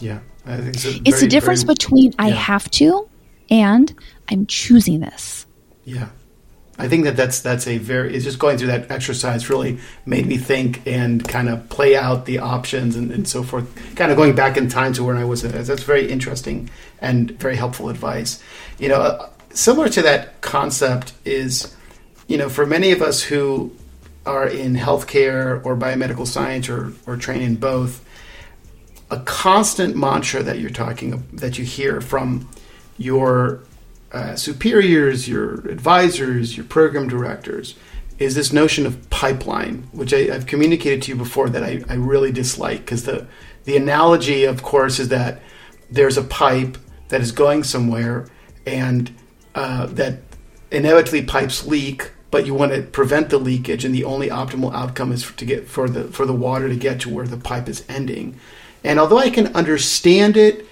[0.00, 0.20] Yeah.
[0.46, 2.16] I think it's, it's the difference very, between yeah.
[2.18, 3.08] I have to
[3.50, 3.94] and
[4.28, 5.46] I'm choosing this.
[5.84, 6.08] Yeah.
[6.76, 10.26] I think that that's that's a very it's just going through that exercise really made
[10.26, 13.72] me think and kind of play out the options and, and so forth.
[13.94, 15.42] Kind of going back in time to where I was.
[15.42, 16.68] That's very interesting
[17.00, 18.42] and very helpful advice.
[18.78, 21.74] You know, uh, similar to that concept is,
[22.26, 23.70] you know, for many of us who
[24.26, 28.04] are in healthcare or biomedical science or, or train in both,
[29.10, 32.48] a constant mantra that you're talking that you hear from
[32.96, 33.60] your
[34.12, 37.74] uh, superiors, your advisors, your program directors
[38.18, 41.94] is this notion of pipeline, which I, have communicated to you before that I, I
[41.94, 43.26] really dislike because the
[43.64, 45.40] the analogy, of course, is that
[45.90, 46.76] there's a pipe
[47.08, 48.26] that is going somewhere
[48.66, 49.10] and
[49.54, 50.20] uh, that
[50.70, 55.12] inevitably pipes leak but you want to prevent the leakage, and the only optimal outcome
[55.12, 57.68] is for, to get for the for the water to get to where the pipe
[57.68, 58.34] is ending.
[58.82, 60.66] And although I can understand it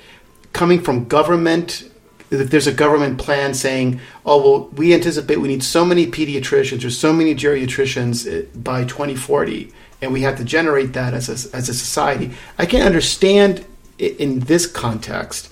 [0.53, 1.88] coming from government,
[2.33, 6.85] if there's a government plan saying, "Oh well, we anticipate we need so many pediatricians
[6.85, 11.57] or so many geriatricians eh, by 2040." and we have to generate that as a,
[11.57, 12.33] as a society.
[12.59, 13.64] I can understand
[13.98, 15.48] in this context.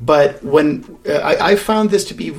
[0.00, 2.32] But when uh, I, I, found this to be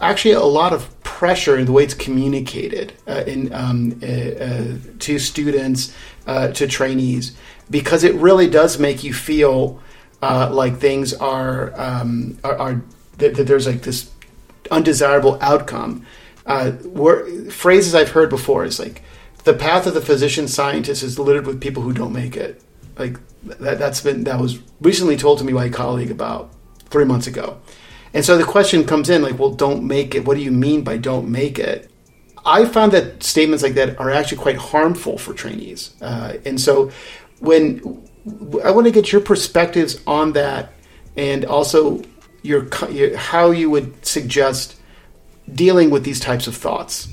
[0.00, 4.74] actually a lot of pressure in the way it's communicated uh, in um, uh, uh
[4.98, 5.92] to students,
[6.26, 7.36] uh, to trainees,
[7.70, 9.80] because it really does make you feel
[10.22, 12.82] uh, like things are, um, are, are
[13.18, 14.10] that, that, there's like this
[14.70, 16.04] undesirable outcome.
[17.50, 19.02] phrases I've heard before is like
[19.44, 22.62] the path of the physician scientist is littered with people who don't make it.
[22.98, 26.52] Like that, that's been that was recently told to me by a colleague about
[26.90, 27.60] three months ago.
[28.14, 30.24] And so the question comes in like, well, don't make it.
[30.24, 31.90] What do you mean by don't make it?
[32.44, 35.94] I found that statements like that are actually quite harmful for trainees.
[36.00, 36.90] Uh, and so
[37.40, 38.02] when
[38.64, 40.72] I want to get your perspectives on that
[41.16, 42.02] and also
[42.42, 44.76] your, your how you would suggest
[45.52, 47.08] dealing with these types of thoughts.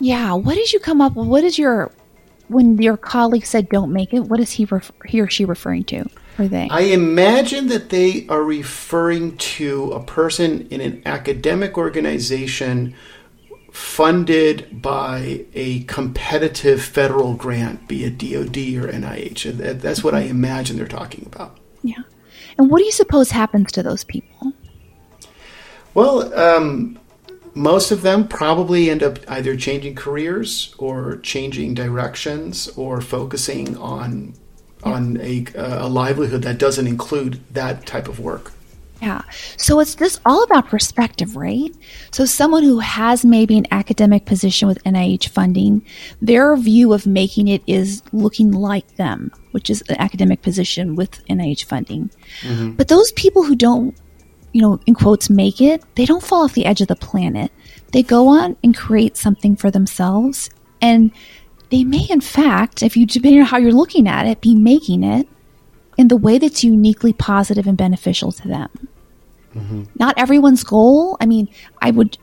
[0.00, 1.26] Yeah, what did you come up with?
[1.26, 1.92] What is your
[2.48, 5.84] when your colleague said don't make it, what is he ref- he or she referring
[5.84, 6.04] to?
[6.40, 6.68] Or they?
[6.70, 12.94] I imagine that they are referring to a person in an academic organization
[13.70, 19.80] funded by a competitive federal grant, be it DoD or NIH.
[19.82, 21.58] That's what I imagine they're talking about.
[21.82, 22.02] Yeah.
[22.56, 24.54] And what do you suppose happens to those people?
[25.92, 26.98] Well, um,
[27.52, 34.32] most of them probably end up either changing careers or changing directions or focusing on
[34.84, 34.92] yeah.
[34.92, 38.52] on a, a livelihood that doesn't include that type of work.
[39.00, 39.22] Yeah.
[39.56, 41.74] So it's this all about perspective, right?
[42.10, 45.82] So someone who has maybe an academic position with NIH funding,
[46.20, 51.24] their view of making it is looking like them, which is an academic position with
[51.28, 52.10] NIH funding.
[52.42, 52.72] Mm-hmm.
[52.72, 53.96] But those people who don't
[54.52, 57.52] you know, in quotes, make it, they don't fall off the edge of the planet.
[57.92, 60.50] They go on and create something for themselves.
[60.82, 61.12] And
[61.70, 65.04] they may, in fact, if you, depending on how you're looking at it, be making
[65.04, 65.28] it
[65.96, 68.88] in the way that's uniquely positive and beneficial to them.
[69.54, 69.84] Mm-hmm.
[69.96, 71.16] Not everyone's goal.
[71.20, 71.48] I mean,
[71.82, 72.18] I would,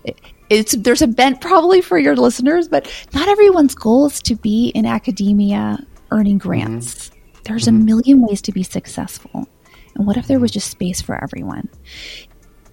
[0.49, 4.69] it's, there's a bent probably for your listeners, but not everyone's goal is to be
[4.69, 5.79] in academia
[6.11, 7.09] earning grants.
[7.09, 7.39] Mm-hmm.
[7.43, 7.81] There's mm-hmm.
[7.81, 9.47] a million ways to be successful.
[9.95, 11.69] And what if there was just space for everyone?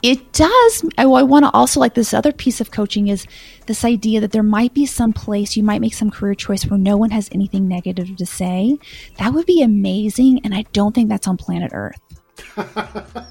[0.04, 0.84] It does.
[0.98, 3.26] I, I want to also like this other piece of coaching is
[3.64, 6.78] this idea that there might be some place you might make some career choice where
[6.78, 8.78] no one has anything negative to say.
[9.16, 10.42] That would be amazing.
[10.44, 11.98] And I don't think that's on planet Earth.
[12.56, 13.24] right?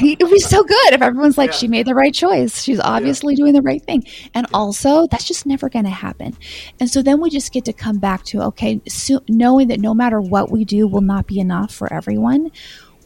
[0.00, 1.56] It'd be so good if everyone's like, yeah.
[1.56, 2.62] she made the right choice.
[2.62, 3.38] She's obviously yeah.
[3.38, 4.04] doing the right thing.
[4.32, 6.36] And also, that's just never going to happen.
[6.78, 9.92] And so then we just get to come back to, okay, so knowing that no
[9.92, 12.52] matter what we do will not be enough for everyone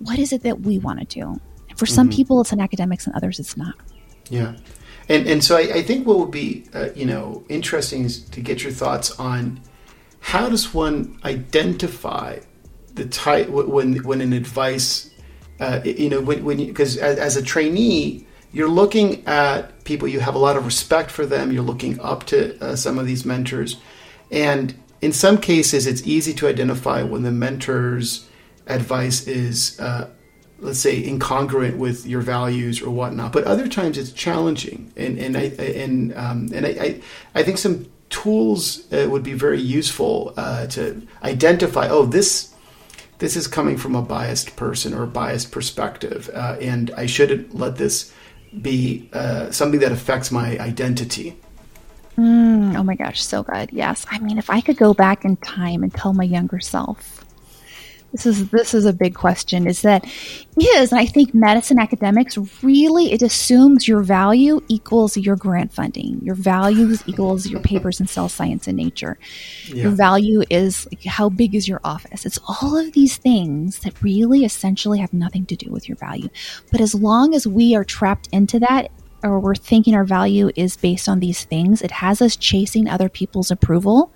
[0.00, 1.40] what is it that we want to do?
[1.76, 2.16] For some mm-hmm.
[2.16, 3.74] people, it's in academics, and others, it's not.
[4.30, 4.56] Yeah,
[5.08, 8.40] and and so I, I think what would be uh, you know interesting is to
[8.40, 9.60] get your thoughts on
[10.20, 12.38] how does one identify
[12.94, 15.10] the type when when an advice
[15.60, 20.20] uh, you know when when because as, as a trainee you're looking at people you
[20.20, 23.24] have a lot of respect for them you're looking up to uh, some of these
[23.24, 23.76] mentors
[24.30, 28.26] and in some cases it's easy to identify when the mentors
[28.66, 30.08] advice is, uh,
[30.64, 33.32] let's say, incongruent with your values or whatnot.
[33.32, 37.00] But other times it's challenging, and and I and um, and I, I,
[37.34, 41.88] I think some tools uh, would be very useful uh, to identify.
[41.88, 42.54] Oh, this
[43.18, 47.54] this is coming from a biased person or a biased perspective, uh, and I shouldn't
[47.54, 48.12] let this
[48.62, 51.36] be uh, something that affects my identity.
[52.16, 53.72] Mm, oh my gosh, so good.
[53.72, 54.06] Yes.
[54.08, 57.23] I mean, if I could go back in time and tell my younger self,
[58.14, 60.06] this is this is a big question is that
[60.58, 66.20] is and i think medicine academics really it assumes your value equals your grant funding.
[66.22, 69.18] Your values equals your papers in cell science and nature.
[69.66, 69.84] Yeah.
[69.84, 72.24] your value is like, how big is your office?
[72.24, 76.28] It's all of these things that really essentially have nothing to do with your value.
[76.70, 78.90] But as long as we are trapped into that
[79.22, 83.08] or we're thinking our value is based on these things it has us chasing other
[83.08, 84.12] people's approval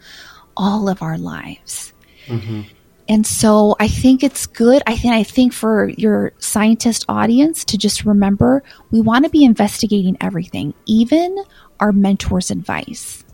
[0.56, 1.94] all of our lives.
[2.26, 2.62] Mm-hmm.
[3.08, 4.82] And so I think it's good.
[4.86, 9.44] I think I think for your scientist audience to just remember we want to be
[9.44, 11.36] investigating everything, even
[11.80, 13.24] our mentor's advice.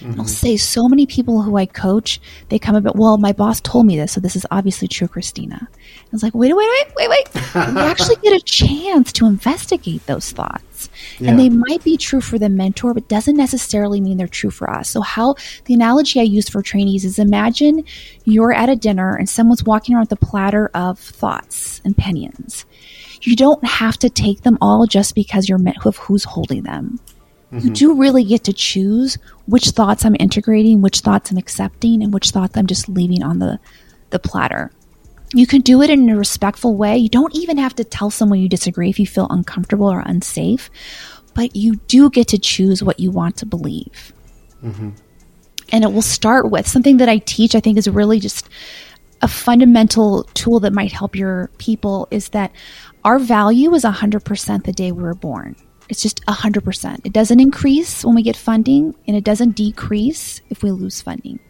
[0.00, 0.20] Mm-hmm.
[0.20, 3.86] I'll say so many people who I coach, they come about, well, my boss told
[3.86, 5.68] me this, so this is obviously true, Christina.
[5.70, 7.74] I was like, wait, wait, wait, wait, wait.
[7.74, 10.69] we actually get a chance to investigate those thoughts.
[11.20, 11.30] Yeah.
[11.30, 14.70] And they might be true for the mentor, but doesn't necessarily mean they're true for
[14.70, 14.88] us.
[14.88, 15.34] So how
[15.66, 17.84] the analogy I use for trainees is imagine
[18.24, 22.64] you're at a dinner and someone's walking around with a platter of thoughts and opinions.
[23.22, 26.98] You don't have to take them all just because you're met with who's holding them.
[27.52, 27.66] Mm-hmm.
[27.66, 32.14] You do really get to choose which thoughts I'm integrating, which thoughts I'm accepting, and
[32.14, 33.58] which thoughts I'm just leaving on the,
[34.10, 34.70] the platter.
[35.32, 36.96] You can do it in a respectful way.
[36.96, 40.70] You don't even have to tell someone you disagree if you feel uncomfortable or unsafe,
[41.34, 44.12] but you do get to choose what you want to believe.
[44.62, 44.90] Mm-hmm.
[45.72, 48.48] And it will start with something that I teach, I think is really just
[49.22, 52.50] a fundamental tool that might help your people is that
[53.04, 55.56] our value is 100% the day we were born.
[55.88, 57.00] It's just 100%.
[57.04, 61.40] It doesn't increase when we get funding and it doesn't decrease if we lose funding.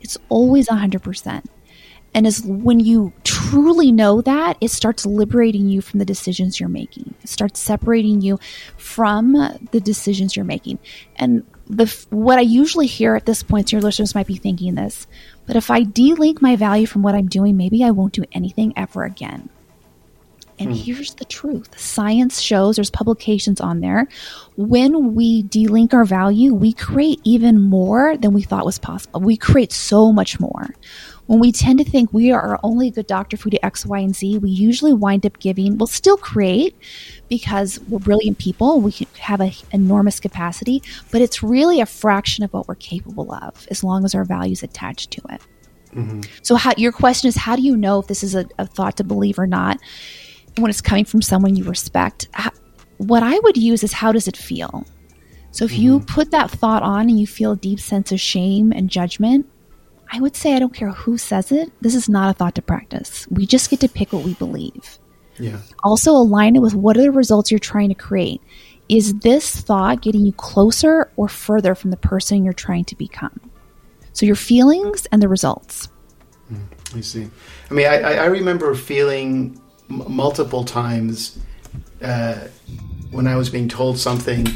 [0.00, 1.44] It's always 100%.
[2.14, 6.68] And as when you truly know that, it starts liberating you from the decisions you're
[6.68, 7.14] making.
[7.22, 8.38] It starts separating you
[8.76, 9.32] from
[9.72, 10.78] the decisions you're making.
[11.16, 14.74] And the what I usually hear at this point, so your listeners might be thinking
[14.74, 15.06] this,
[15.46, 18.74] but if I delink my value from what I'm doing, maybe I won't do anything
[18.76, 19.48] ever again.
[20.58, 20.76] And hmm.
[20.76, 24.06] here's the truth science shows there's publications on there.
[24.56, 29.20] When we delink our value, we create even more than we thought was possible.
[29.20, 30.74] We create so much more.
[31.26, 33.86] When we tend to think we are only a good doctor if we do X,
[33.86, 36.76] Y, and Z, we usually wind up giving, we'll still create
[37.28, 38.80] because we're brilliant people.
[38.80, 43.66] We have an enormous capacity, but it's really a fraction of what we're capable of
[43.70, 45.40] as long as our values attached to it.
[45.94, 46.20] Mm-hmm.
[46.42, 48.96] So, how, your question is how do you know if this is a, a thought
[48.96, 49.78] to believe or not?
[50.58, 52.28] when it's coming from someone you respect,
[52.98, 54.86] what I would use is how does it feel?
[55.50, 55.82] So if mm-hmm.
[55.82, 59.48] you put that thought on and you feel a deep sense of shame and judgment,
[60.12, 61.72] I would say I don't care who says it.
[61.80, 63.26] This is not a thought to practice.
[63.30, 64.98] We just get to pick what we believe.
[65.38, 65.58] Yeah.
[65.82, 68.42] Also align it with what are the results you're trying to create.
[68.90, 73.40] Is this thought getting you closer or further from the person you're trying to become?
[74.12, 75.88] So your feelings and the results.
[76.52, 77.30] Mm, I see.
[77.70, 81.38] I mean, I, I remember feeling multiple times
[82.02, 82.48] uh,
[83.10, 84.46] when I was being told something,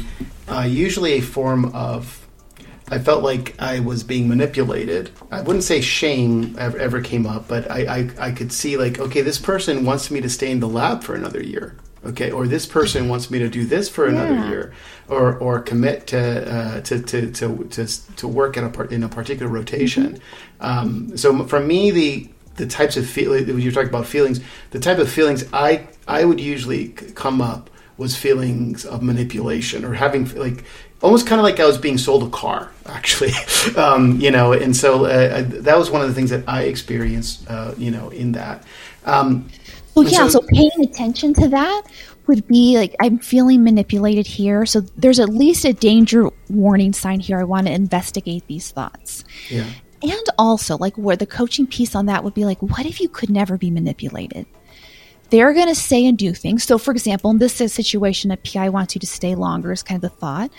[0.47, 2.26] uh, usually a form of
[2.89, 5.11] I felt like I was being manipulated.
[5.29, 8.97] I wouldn't say shame ever, ever came up, but I, I, I, could see like,
[8.97, 11.77] okay, this person wants me to stay in the lab for another year.
[12.05, 14.49] Okay, or this person wants me to do this for another yeah.
[14.49, 14.73] year,
[15.09, 19.03] or or commit to, uh, to, to, to to to work in a part in
[19.03, 20.13] a particular rotation.
[20.13, 20.65] Mm-hmm.
[20.65, 24.39] Um, so for me, the the types of feelings you're talking about feelings,
[24.71, 29.93] the type of feelings I I would usually come up was feelings of manipulation or
[29.93, 30.63] having like
[31.01, 33.31] almost kind of like I was being sold a car, actually,
[33.75, 34.53] um, you know.
[34.53, 38.09] And so uh, that was one of the things that I experienced, uh, you know,
[38.09, 38.63] in that.
[39.05, 39.49] Um,
[39.95, 40.27] well, yeah.
[40.27, 41.83] So, so paying attention to that
[42.27, 44.65] would be like I'm feeling manipulated here.
[44.65, 47.39] So there's at least a danger warning sign here.
[47.39, 49.23] I want to investigate these thoughts.
[49.49, 49.65] Yeah.
[50.03, 53.09] And also, like, where the coaching piece on that would be like, what if you
[53.09, 54.45] could never be manipulated?
[55.29, 56.63] They're going to say and do things.
[56.63, 60.03] So, for example, in this situation, a PI wants you to stay longer, is kind
[60.03, 60.51] of the thought.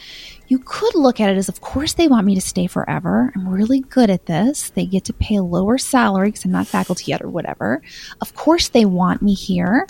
[0.49, 3.33] You could look at it as, of course, they want me to stay forever.
[3.35, 4.71] I'm really good at this.
[4.71, 7.83] They get to pay a lower salary because I'm not faculty yet or whatever.
[8.21, 9.87] Of course, they want me here.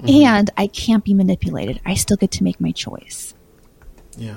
[0.00, 0.08] Mm-hmm.
[0.08, 1.80] And I can't be manipulated.
[1.84, 3.34] I still get to make my choice.
[4.16, 4.36] Yeah.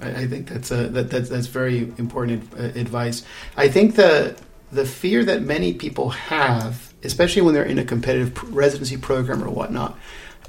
[0.00, 3.24] I, I think that's a that, that's that's very important uh, advice.
[3.56, 4.36] I think the
[4.72, 9.50] the fear that many people have, especially when they're in a competitive residency program or
[9.50, 9.98] whatnot,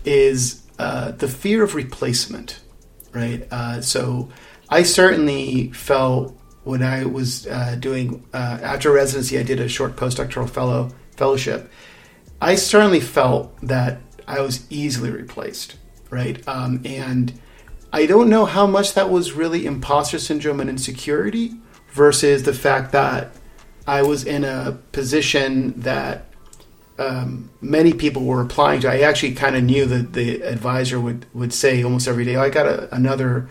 [0.05, 2.59] is uh, the fear of replacement,
[3.13, 3.47] right?
[3.51, 4.29] Uh, so
[4.69, 9.95] I certainly felt when I was uh, doing uh, after residency, I did a short
[9.95, 11.71] postdoctoral fellow fellowship.
[12.41, 15.75] I certainly felt that I was easily replaced,
[16.09, 16.47] right?
[16.47, 17.33] Um, and
[17.91, 21.53] I don't know how much that was really imposter syndrome and insecurity
[21.91, 23.35] versus the fact that
[23.87, 26.28] I was in a position that
[26.99, 28.91] um, many people were applying to.
[28.91, 32.41] I actually kind of knew that the advisor would, would say almost every day, oh,
[32.41, 33.49] I got a, another,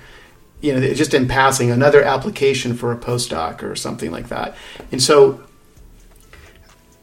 [0.61, 4.55] you know, just in passing, another application for a postdoc or something like that.
[4.93, 5.43] And so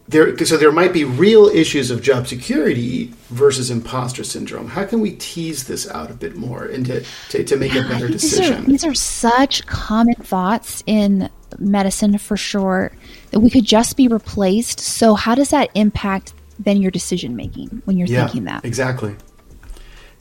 [0.08, 5.02] there so there might be real issues of job security versus imposter syndrome how can
[5.02, 8.08] we tease this out a bit more and to, to, to make yeah, a better
[8.08, 12.92] decision these are, these are such common thoughts in medicine for sure
[13.32, 17.82] that we could just be replaced so how does that impact then your decision making
[17.86, 19.16] when you're yeah, thinking that exactly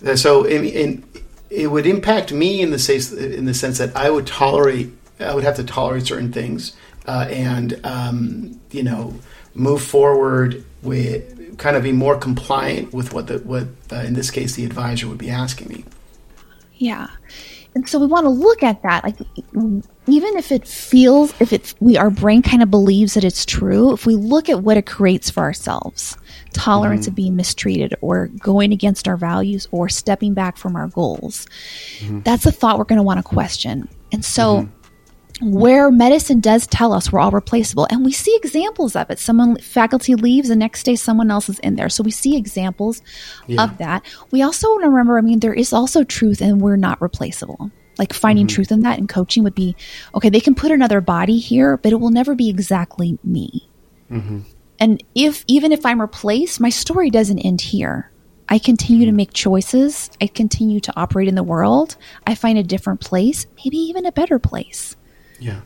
[0.06, 1.04] uh, so in, in,
[1.50, 5.34] it would impact me in the sense in the sense that i would tolerate i
[5.34, 6.76] would have to tolerate certain things
[7.06, 9.14] uh, and um, you know
[9.54, 14.30] move forward with kind of be more compliant with what the what uh, in this
[14.30, 15.84] case the advisor would be asking me.
[16.74, 17.08] Yeah.
[17.74, 19.16] And so we want to look at that like
[20.06, 23.92] even if it feels if it we our brain kind of believes that it's true,
[23.92, 26.16] if we look at what it creates for ourselves,
[26.54, 27.10] tolerance mm-hmm.
[27.10, 31.46] of being mistreated or going against our values or stepping back from our goals.
[31.98, 32.20] Mm-hmm.
[32.20, 33.88] That's a thought we're going to want to question.
[34.12, 34.80] And so mm-hmm
[35.40, 39.56] where medicine does tell us we're all replaceable and we see examples of it someone
[39.56, 43.02] faculty leaves the next day someone else is in there so we see examples
[43.46, 43.62] yeah.
[43.62, 46.76] of that we also want to remember i mean there is also truth and we're
[46.76, 48.54] not replaceable like finding mm-hmm.
[48.54, 49.74] truth in that and coaching would be
[50.14, 53.68] okay they can put another body here but it will never be exactly me
[54.10, 54.40] mm-hmm.
[54.84, 58.10] And if even if i'm replaced my story doesn't end here
[58.46, 59.16] I continue to mm-hmm.
[59.16, 60.10] make choices.
[60.20, 61.96] I continue to operate in the world.
[62.26, 64.96] I find a different place, maybe even a better place.
[65.40, 65.60] Yeah.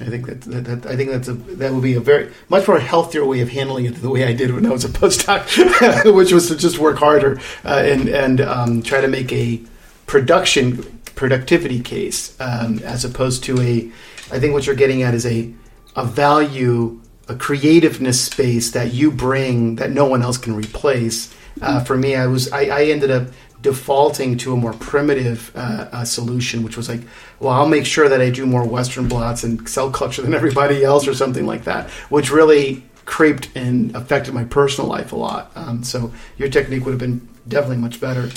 [0.00, 2.68] I think that, that, that, I think that's a that would be a very much
[2.68, 6.14] more healthier way of handling it the way I did when I was a postdoc,
[6.14, 9.60] which was to just work harder uh, and and um, try to make a
[10.06, 13.90] production productivity case um, as opposed to a.
[14.30, 15.52] I think what you're getting at is a
[15.96, 21.34] a value, a creativeness space that you bring that no one else can replace.
[21.60, 23.28] Uh, for me, I was I, I ended up
[23.60, 27.00] defaulting to a more primitive uh, uh, solution, which was like,
[27.40, 30.84] well, I'll make sure that I do more Western blots and cell culture than everybody
[30.84, 35.50] else, or something like that, which really creeped and affected my personal life a lot.
[35.56, 38.30] Um, so your technique would have been definitely much better.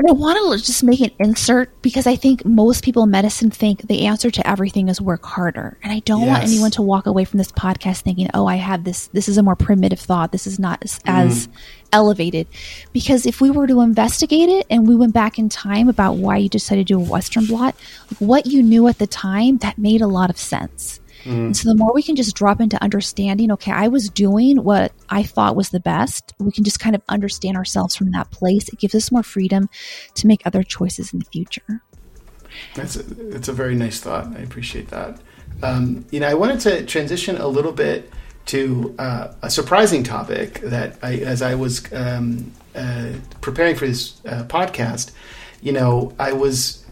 [0.00, 3.50] And I want to just make an insert because I think most people in medicine
[3.50, 5.76] think the answer to everything is work harder.
[5.82, 6.28] And I don't yes.
[6.28, 9.36] want anyone to walk away from this podcast thinking, oh, I have this, this is
[9.36, 10.32] a more primitive thought.
[10.32, 11.12] This is not as, mm.
[11.12, 11.50] as
[11.92, 12.46] elevated.
[12.94, 16.38] Because if we were to investigate it and we went back in time about why
[16.38, 17.74] you decided to do a Western blot,
[18.20, 20.99] what you knew at the time, that made a lot of sense.
[21.24, 21.46] Mm.
[21.46, 24.92] And so the more we can just drop into understanding, okay, I was doing what
[25.08, 28.68] I thought was the best, we can just kind of understand ourselves from that place.
[28.68, 29.68] It gives us more freedom
[30.14, 31.82] to make other choices in the future.
[32.74, 34.36] That's a, that's a very nice thought.
[34.36, 35.20] I appreciate that.
[35.62, 38.10] Um, you know, I wanted to transition a little bit
[38.46, 44.20] to uh, a surprising topic that I, as I was um, uh, preparing for this
[44.26, 45.12] uh, podcast,
[45.60, 46.84] you know, I was,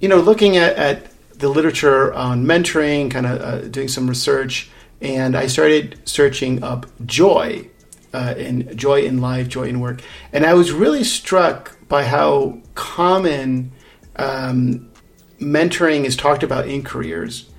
[0.00, 4.70] you know, looking at, at the literature on mentoring, kind of uh, doing some research,
[5.00, 7.68] and I started searching up joy
[8.14, 10.00] uh, and joy in life, joy in work,
[10.32, 13.72] and I was really struck by how common
[14.16, 14.90] um,
[15.38, 17.50] mentoring is talked about in careers.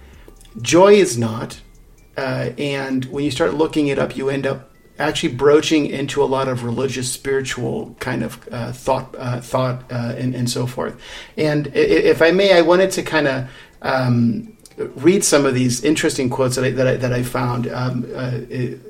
[0.62, 1.62] Joy is not,
[2.18, 6.26] uh, and when you start looking it up, you end up actually broaching into a
[6.26, 11.00] lot of religious, spiritual kind of uh, thought, uh, thought, uh, and, and, so forth.
[11.38, 13.50] And if I may, I wanted to kind of
[13.82, 17.68] um, read some of these interesting quotes that I, that I, that I found.
[17.68, 18.40] Um, uh,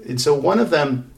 [0.08, 1.12] and so one of them,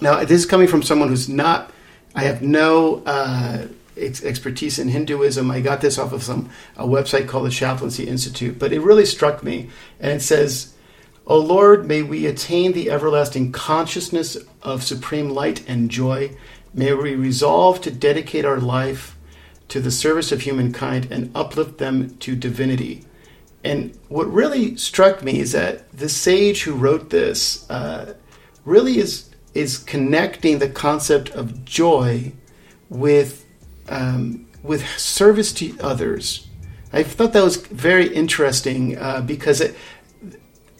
[0.00, 1.72] now this is coming from someone who's not,
[2.14, 5.50] I have no uh, ex- expertise in Hinduism.
[5.50, 9.06] I got this off of some a website called the Chaplaincy Institute, but it really
[9.06, 9.70] struck me.
[10.00, 10.74] And it says,
[11.26, 16.36] O Lord, may we attain the everlasting consciousness of supreme light and joy.
[16.72, 19.15] May we resolve to dedicate our life
[19.68, 23.04] to the service of humankind and uplift them to divinity.
[23.64, 28.14] And what really struck me is that the sage who wrote this uh,
[28.64, 32.32] really is is connecting the concept of joy
[32.88, 33.44] with
[33.88, 36.46] um, with service to others.
[36.92, 39.74] I thought that was very interesting uh, because it,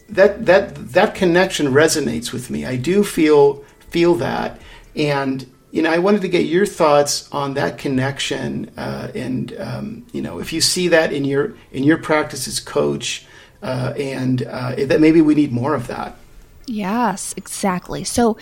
[0.09, 2.65] that that that connection resonates with me.
[2.65, 4.59] I do feel feel that,
[4.95, 5.45] and
[5.77, 10.23] you know, I wanted to get your thoughts on that connection, uh, and um, you
[10.23, 13.27] know, if you see that in your in your practice as coach,
[13.61, 16.17] uh, and uh, that maybe we need more of that.
[16.65, 18.03] Yes, exactly.
[18.03, 18.39] So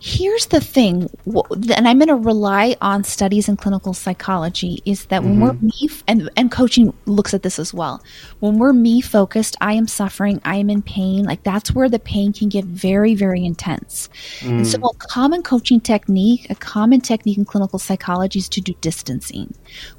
[0.00, 5.24] Here's the thing, and I'm going to rely on studies in clinical psychology, is that
[5.24, 5.42] when mm-hmm.
[5.42, 8.02] we're me, and, and coaching looks at this as well.
[8.38, 11.98] When we're me focused, I am suffering, I am in pain, like that's where the
[11.98, 14.08] pain can get very, very intense.
[14.40, 14.48] Mm.
[14.50, 14.94] And so, mm.
[14.94, 19.54] a common coaching technique, a common technique in clinical psychology is to do distancing,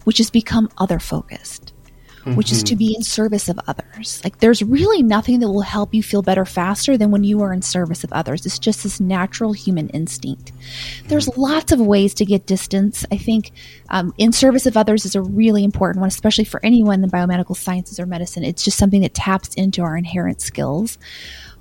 [0.05, 1.73] which has become other focused
[2.21, 2.35] mm-hmm.
[2.35, 2.79] which is to mm-hmm.
[2.79, 4.21] be in service of others.
[4.23, 7.53] Like there's really nothing that will help you feel better faster than when you are
[7.53, 8.45] in service of others.
[8.45, 10.51] It's just this natural human instinct.
[11.07, 11.41] There's mm-hmm.
[11.41, 13.05] lots of ways to get distance.
[13.11, 13.51] I think
[13.89, 17.07] um, in service of others is a really important one, especially for anyone in the
[17.07, 18.43] biomedical sciences or medicine.
[18.43, 20.97] It's just something that taps into our inherent skills.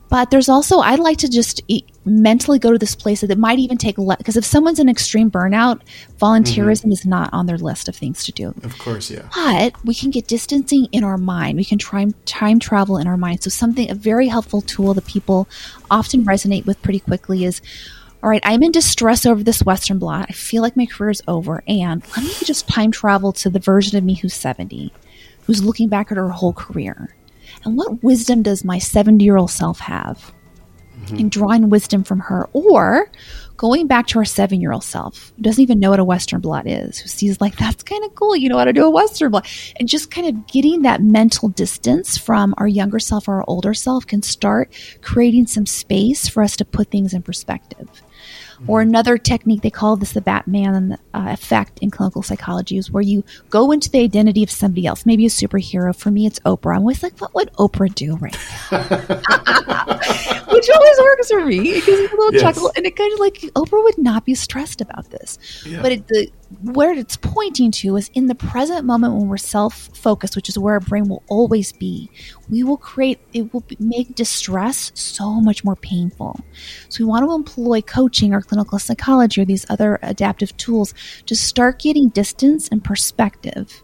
[0.09, 1.62] But there's also, I'd like to just
[2.04, 5.30] mentally go to this place that it might even take, because if someone's in extreme
[5.30, 5.80] burnout,
[6.18, 6.92] volunteerism mm-hmm.
[6.92, 8.54] is not on their list of things to do.
[8.62, 9.28] Of course, yeah.
[9.34, 11.59] But we can get distancing in our mind.
[11.59, 13.42] We can try time travel in our mind.
[13.42, 15.48] So, something, a very helpful tool that people
[15.90, 17.61] often resonate with pretty quickly is
[18.22, 20.26] all right, I'm in distress over this Western blot.
[20.28, 21.62] I feel like my career is over.
[21.68, 24.92] And let me just time travel to the version of me who's 70,
[25.44, 27.14] who's looking back at her whole career
[27.64, 30.32] and what wisdom does my 70 year old self have?
[31.02, 31.16] Mm-hmm.
[31.16, 32.48] And drawing wisdom from her.
[32.52, 33.11] Or
[33.56, 36.40] going back to our seven year old self who doesn't even know what a Western
[36.40, 38.34] blot is, who sees like, that's kind of cool.
[38.34, 39.46] You know how to do a Western blot.
[39.78, 43.74] And just kind of getting that mental distance from our younger self or our older
[43.74, 47.88] self can start creating some space for us to put things in perspective.
[48.66, 53.02] Or another technique, they call this the Batman uh, effect in clinical psychology, is where
[53.02, 55.94] you go into the identity of somebody else, maybe a superhero.
[55.94, 56.74] For me, it's Oprah.
[56.74, 58.36] I'm always like, what would Oprah do right
[58.72, 58.78] now?
[60.52, 61.70] Which always works for me.
[61.70, 62.42] It gives me a little yes.
[62.42, 62.72] chuckle.
[62.76, 65.38] And it kind of like, Oprah would not be stressed about this.
[65.64, 65.82] Yeah.
[65.82, 66.30] But it, the,
[66.62, 70.59] where it's pointing to is in the present moment when we're self focused, which is
[70.59, 72.11] where our brain will always be,
[72.49, 76.40] we will create, it will make distress so much more painful.
[76.88, 80.94] So we want to employ coaching or clinical psychology or these other adaptive tools
[81.26, 83.82] to start getting distance and perspective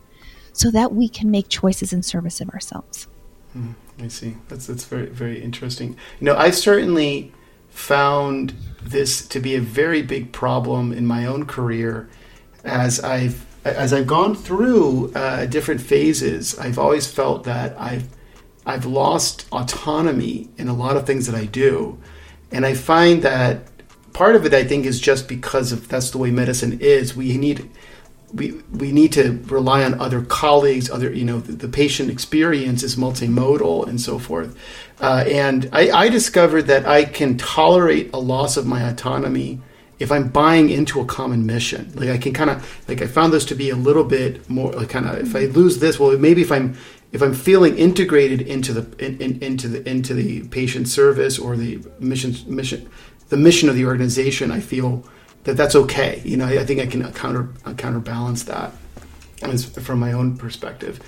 [0.52, 3.08] so that we can make choices in service of ourselves.
[3.52, 4.36] Hmm, I see.
[4.48, 5.96] That's, that's very, very interesting.
[6.20, 7.32] You know, I certainly
[7.68, 12.08] found this to be a very big problem in my own career
[12.64, 18.08] as I've as I've gone through uh, different phases, I've always felt that I've
[18.66, 21.98] I've lost autonomy in a lot of things that I do,
[22.50, 23.68] and I find that
[24.12, 27.14] part of it I think is just because of that's the way medicine is.
[27.14, 27.70] We need
[28.32, 32.82] we we need to rely on other colleagues, other you know the, the patient experience
[32.82, 34.56] is multimodal and so forth.
[35.00, 39.60] Uh, and I, I discovered that I can tolerate a loss of my autonomy
[39.98, 43.32] if I'm buying into a common mission, like I can kind of like I found
[43.32, 46.16] this to be a little bit more like kind of if I lose this, well
[46.18, 46.76] maybe if I'm
[47.12, 51.56] if I'm feeling integrated into the in, in, into the into the patient service or
[51.56, 52.88] the mission mission
[53.28, 55.04] the mission of the organization, I feel
[55.44, 56.20] that that's okay.
[56.24, 58.72] You know, I, I think I can counter counterbalance that
[59.42, 61.00] as, from my own perspective.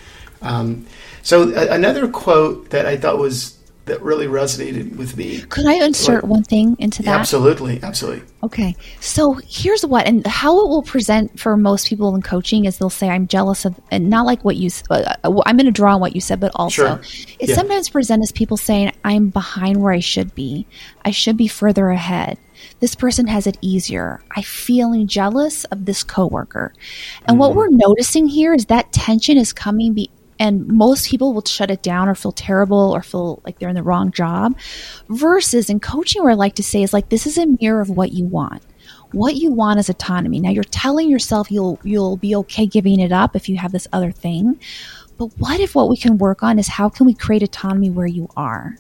[0.43, 0.87] Um,
[1.23, 3.56] so a, another quote that I thought was
[3.87, 5.41] that really resonated with me.
[5.43, 7.19] Could I insert one thing into that?
[7.19, 8.25] Absolutely, absolutely.
[8.43, 8.77] Okay.
[9.01, 12.91] So here's what, and how it will present for most people in coaching is they'll
[12.91, 15.95] say, I'm jealous of, and not like what you, uh, uh I'm going to draw
[15.95, 17.01] on what you said, but also sure.
[17.39, 17.55] it's yeah.
[17.55, 20.67] sometimes present as people saying, I'm behind where I should be.
[21.05, 22.39] I should be further ahead.
[22.81, 24.21] This person has it easier.
[24.35, 26.75] I feeling jealous of this coworker.
[27.27, 27.41] And mm.
[27.41, 31.71] what we're noticing here is that tension is coming be, and most people will shut
[31.71, 34.57] it down or feel terrible or feel like they're in the wrong job
[35.09, 37.91] versus in coaching where i like to say is like this is a mirror of
[37.91, 38.63] what you want.
[39.13, 40.41] What you want is autonomy.
[40.41, 43.89] Now you're telling yourself you'll you'll be okay giving it up if you have this
[43.93, 44.59] other thing
[45.19, 48.07] but what if what we can work on is how can we create autonomy where
[48.07, 48.77] you are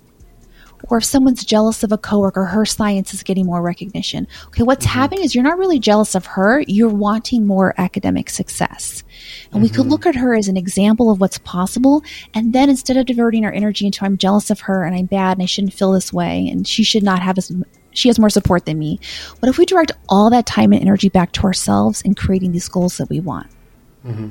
[0.88, 4.26] or if someone's jealous of a coworker, her science is getting more recognition.
[4.48, 4.98] Okay, what's mm-hmm.
[4.98, 9.02] happening is you're not really jealous of her, you're wanting more academic success.
[9.46, 9.62] And mm-hmm.
[9.62, 9.90] we could mm-hmm.
[9.90, 12.02] look at her as an example of what's possible.
[12.34, 15.36] And then instead of diverting our energy into I'm jealous of her and I'm bad
[15.36, 17.52] and I shouldn't feel this way and she should not have as
[17.92, 19.00] she has more support than me.
[19.40, 22.68] What if we direct all that time and energy back to ourselves and creating these
[22.68, 23.48] goals that we want?
[24.04, 24.28] Mm-hmm.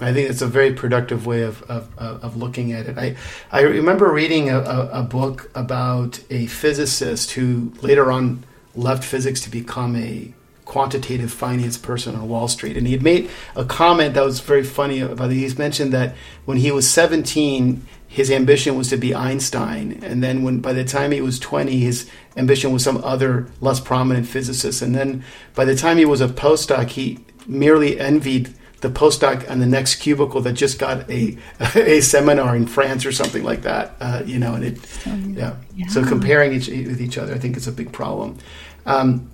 [0.00, 2.98] I think it's a very productive way of, of, of looking at it.
[2.98, 3.16] I,
[3.52, 4.60] I remember reading a,
[4.92, 8.44] a, book about a physicist who later on
[8.74, 10.32] left physics to become a
[10.64, 12.76] quantitative finance person on Wall Street.
[12.76, 15.34] And he had made a comment that was very funny about it.
[15.34, 20.00] He's mentioned that when he was 17, his ambition was to be Einstein.
[20.02, 23.80] And then when by the time he was 20, his ambition was some other less
[23.80, 24.80] prominent physicist.
[24.80, 25.24] And then
[25.54, 29.96] by the time he was a postdoc, he merely envied the postdoc on the next
[29.96, 31.36] cubicle that just got a
[31.74, 33.94] a seminar in France or something like that.
[34.00, 35.56] Uh, you know, and it, yeah.
[35.76, 35.86] yeah.
[35.88, 38.38] So comparing each with each other, I think it's a big problem.
[38.86, 39.30] Um,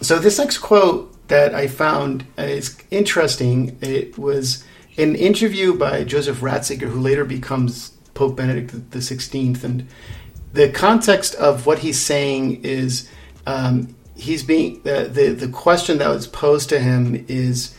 [0.00, 3.76] so this next quote that I found is interesting.
[3.80, 4.64] It was
[4.98, 9.88] an interview by Joseph Ratzinger, who later becomes Pope Benedict the Sixteenth, and
[10.52, 13.08] the context of what he's saying is
[13.46, 17.74] um, he's being the, the the question that was posed to him is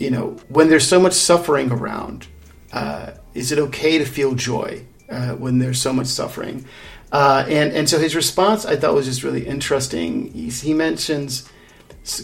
[0.00, 2.26] you know, when there's so much suffering around,
[2.72, 6.64] uh, is it okay to feel joy uh, when there's so much suffering?
[7.12, 10.32] Uh, and and so his response I thought was just really interesting.
[10.32, 11.48] He, he mentions,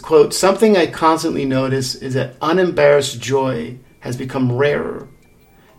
[0.01, 5.07] quote, something I constantly notice is that unembarrassed joy has become rarer.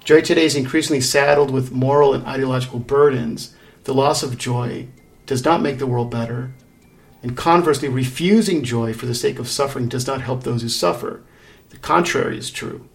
[0.04, 3.54] Joy today is increasingly saddled with moral and ideological burdens.
[3.84, 4.88] The loss of joy
[5.26, 6.54] does not make the world better.
[7.22, 11.24] And conversely, refusing joy for the sake of suffering does not help those who suffer.
[11.70, 12.88] The contrary is true.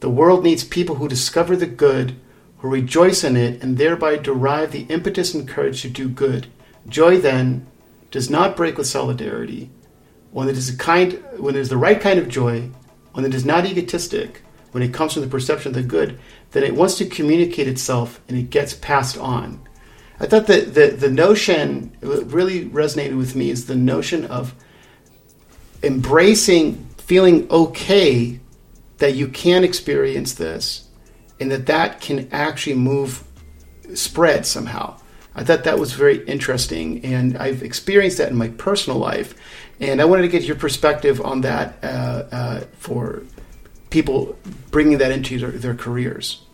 [0.00, 2.16] The world needs people who discover the good,
[2.58, 6.46] who rejoice in it, and thereby derive the impetus and courage to do good.
[6.88, 7.66] Joy, then,
[8.10, 9.70] does not break with solidarity.
[10.32, 12.70] When it is kind, when it is the right kind of joy,
[13.12, 14.42] when it is not egotistic,
[14.72, 16.18] when it comes from the perception of the good,
[16.52, 19.60] then it wants to communicate itself and it gets passed on.
[20.18, 24.54] I thought that the, the notion really resonated with me is the notion of
[25.82, 28.38] embracing feeling okay
[28.98, 30.88] that you can experience this
[31.40, 33.24] and that that can actually move
[33.94, 34.96] spread somehow
[35.34, 39.34] i thought that was very interesting and i've experienced that in my personal life
[39.80, 43.24] and i wanted to get your perspective on that uh, uh, for
[43.90, 44.38] people
[44.70, 46.44] bringing that into their, their careers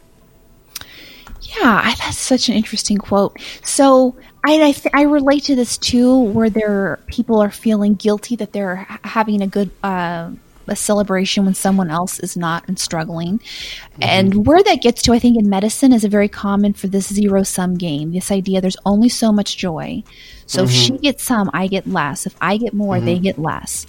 [1.43, 3.39] yeah, I, that's such an interesting quote.
[3.63, 8.35] So I I, th- I, relate to this too, where there people are feeling guilty
[8.37, 10.33] that they're having a good uh,
[10.69, 14.03] a celebration when someone else is not and struggling, mm-hmm.
[14.03, 17.13] and where that gets to, I think in medicine is a very common for this
[17.13, 18.13] zero sum game.
[18.13, 20.03] This idea there's only so much joy,
[20.47, 20.69] so mm-hmm.
[20.69, 22.27] if she gets some, I get less.
[22.27, 23.07] If I get more, mm-hmm.
[23.07, 23.87] they get less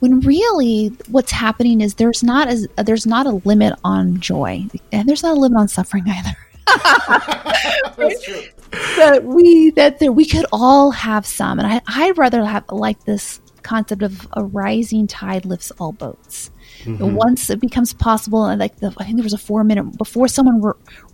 [0.00, 5.06] when really what's happening is there's not as there's not a limit on joy and
[5.06, 6.34] there's not a limit on suffering either
[7.96, 8.42] That's true.
[8.70, 13.04] That we that there, we could all have some, and I I'd rather have like
[13.04, 13.40] this
[13.70, 16.50] concept of a rising tide lifts all boats.
[16.82, 17.14] Mm-hmm.
[17.14, 20.26] Once it becomes possible, and like the, I think there was a four minute before
[20.26, 20.60] someone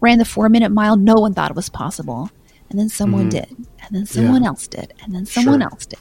[0.01, 2.31] ran the four minute mile, no one thought it was possible,
[2.71, 3.41] and then someone mm-hmm.
[3.41, 4.49] did, and then someone yeah.
[4.49, 5.71] else did, and then someone sure.
[5.71, 5.99] else did,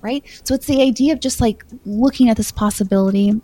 [0.00, 0.24] right?
[0.44, 3.34] So it's the idea of just like looking at this possibility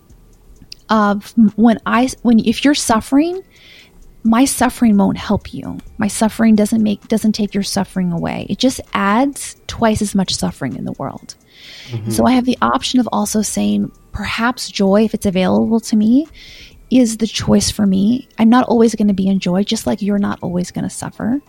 [0.88, 3.42] of when I when if you're suffering
[4.26, 5.78] my suffering won't help you.
[5.98, 8.46] My suffering doesn't make doesn't take your suffering away.
[8.50, 11.36] It just adds twice as much suffering in the world.
[11.88, 12.10] Mm-hmm.
[12.10, 16.26] So I have the option of also saying perhaps joy if it's available to me
[16.90, 18.28] is the choice for me.
[18.38, 20.90] I'm not always going to be in joy just like you're not always going to
[20.90, 21.40] suffer.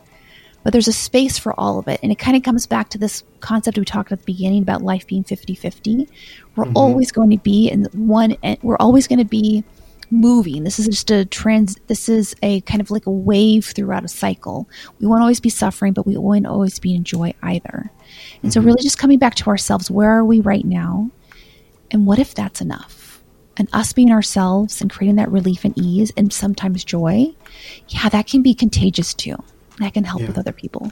[0.64, 2.00] But there's a space for all of it.
[2.04, 4.82] And it kind of comes back to this concept we talked at the beginning about
[4.82, 6.10] life being 50-50.
[6.56, 6.76] We're mm-hmm.
[6.76, 9.64] always going to be in one we're always going to be
[10.10, 10.64] moving.
[10.64, 11.76] This is just a trans.
[11.88, 14.70] This is a kind of like a wave throughout a cycle.
[15.00, 17.92] We won't always be suffering, but we won't always be in joy either.
[18.42, 18.50] And mm-hmm.
[18.50, 21.12] so, really, just coming back to ourselves, where are we right now,
[21.92, 23.22] and what if that's enough?
[23.58, 27.34] And us being ourselves and creating that relief and ease, and sometimes joy,
[27.90, 29.36] yeah, that can be contagious too.
[29.80, 30.28] That can help yeah.
[30.28, 30.92] with other people.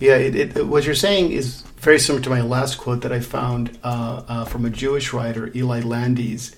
[0.00, 3.20] Yeah, it, it, what you're saying is very similar to my last quote that I
[3.20, 6.56] found uh, uh, from a Jewish writer, Eli Landis,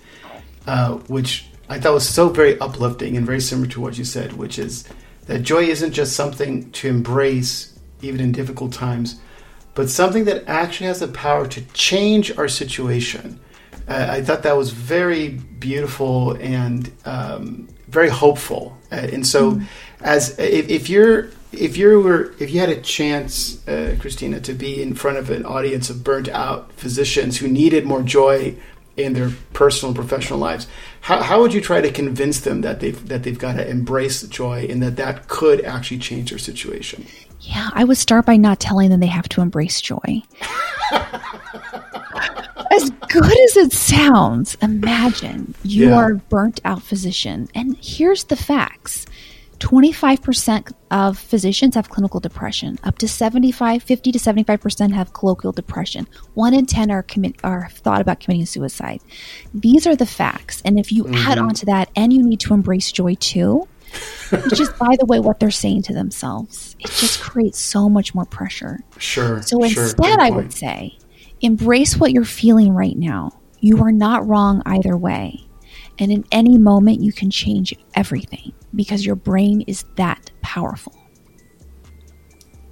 [0.67, 4.35] uh, which I thought was so very uplifting and very similar to what you said,
[4.35, 4.85] which is
[5.27, 9.21] that joy isn't just something to embrace even in difficult times,
[9.75, 13.41] but something that actually has the power to change our situation.
[13.89, 18.77] Uh, I thought that was very beautiful and um, very hopeful.
[18.93, 19.67] Uh, and so, mm.
[20.01, 24.55] as if, if, you're if you were if you had a chance, uh, Christina, to
[24.55, 28.57] be in front of an audience of burnt out physicians who needed more joy
[28.97, 30.67] in their personal and professional lives,
[31.01, 34.23] how, how would you try to convince them that they've that they've got to embrace
[34.23, 37.07] joy and that that could actually change their situation?
[37.41, 40.23] Yeah, I would start by not telling them they have to embrace joy.
[42.71, 45.97] as good as it sounds, imagine you yeah.
[45.97, 49.07] are burnt out physician, and here's the facts:
[49.59, 52.79] 25% of physicians have clinical depression.
[52.85, 56.09] Up to 75, 50 to 75% have colloquial depression.
[56.35, 59.01] One in 10 are commit are thought about committing suicide.
[59.53, 60.63] These are the facts.
[60.65, 61.15] And if you mm-hmm.
[61.15, 63.69] add on to that and you need to embrace joy too,
[64.31, 68.15] which is by the way what they're saying to themselves, it just creates so much
[68.15, 68.81] more pressure.
[68.99, 69.41] Sure.
[69.43, 70.99] So instead I would say,
[71.41, 73.41] embrace what you're feeling right now.
[73.61, 75.47] You are not wrong either way.
[75.99, 80.95] And in any moment, you can change everything because your brain is that powerful.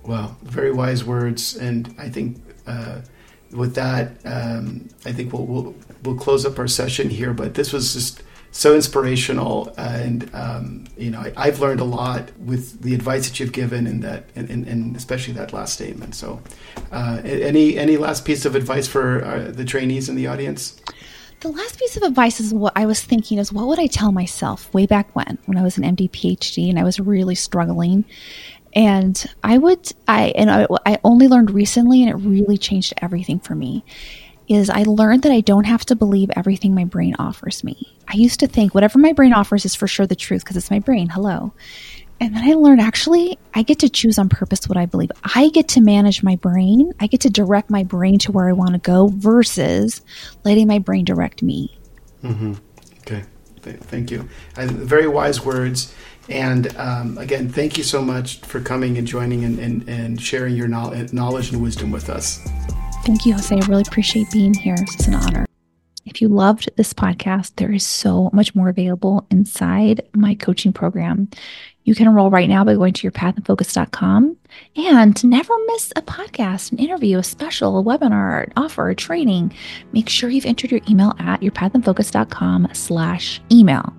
[0.04, 1.56] Well, very wise words.
[1.56, 3.02] And I think uh,
[3.52, 7.32] with that, um, I think we'll, we'll, we'll close up our session here.
[7.32, 8.22] But this was just
[8.52, 13.40] so inspirational, and um, you know I, have learned a lot with the advice that
[13.40, 16.14] you've given, and that, and, and, and especially that last statement.
[16.14, 16.40] So,
[16.92, 20.78] uh, any any last piece of advice for uh, the trainees in the audience?
[21.42, 24.12] The last piece of advice is what I was thinking is what would I tell
[24.12, 28.04] myself way back when, when I was an MD PhD and I was really struggling.
[28.74, 33.40] And I would, I, and I, I only learned recently and it really changed everything
[33.40, 33.84] for me
[34.46, 37.92] is I learned that I don't have to believe everything my brain offers me.
[38.06, 40.70] I used to think whatever my brain offers is for sure the truth because it's
[40.70, 41.08] my brain.
[41.08, 41.52] Hello.
[42.22, 45.10] And then I learned actually, I get to choose on purpose what I believe.
[45.34, 46.92] I get to manage my brain.
[47.00, 50.02] I get to direct my brain to where I want to go versus
[50.44, 51.76] letting my brain direct me.
[52.22, 52.52] Mm-hmm.
[53.00, 53.24] Okay.
[53.62, 54.28] Th- thank you.
[54.56, 55.92] Uh, very wise words.
[56.28, 60.54] And um, again, thank you so much for coming and joining and, and, and sharing
[60.54, 62.38] your knowledge and wisdom with us.
[63.04, 63.52] Thank you, Jose.
[63.52, 64.76] I really appreciate being here.
[64.78, 65.44] It's an honor.
[66.04, 71.28] If you loved this podcast, there is so much more available inside my coaching program.
[71.84, 74.36] You can enroll right now by going to yourpathinfocus.com
[74.76, 78.94] and to never miss a podcast, an interview, a special, a webinar, an offer, a
[78.94, 79.52] training.
[79.92, 83.92] Make sure you've entered your email at yourpathinfocus.com slash email.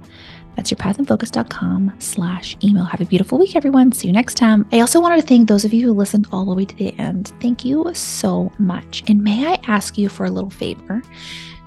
[0.55, 2.83] That's yourpathinfocus.com slash email.
[2.85, 3.91] Have a beautiful week, everyone.
[3.91, 4.67] See you next time.
[4.71, 6.97] I also wanted to thank those of you who listened all the way to the
[6.99, 7.33] end.
[7.41, 9.03] Thank you so much.
[9.07, 11.01] And may I ask you for a little favor?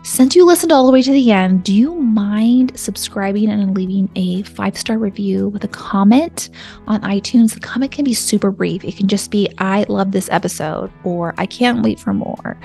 [0.06, 4.08] Since you listened all the way to the end, do you mind subscribing and leaving
[4.14, 6.48] a five star review with a comment
[6.86, 7.54] on iTunes?
[7.54, 8.84] The comment can be super brief.
[8.84, 12.56] It can just be, I love this episode, or I can't wait for more,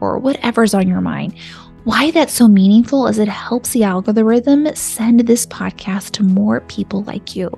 [0.00, 1.38] or whatever's on your mind.
[1.84, 7.04] Why that's so meaningful is it helps the algorithm send this podcast to more people
[7.04, 7.48] like you.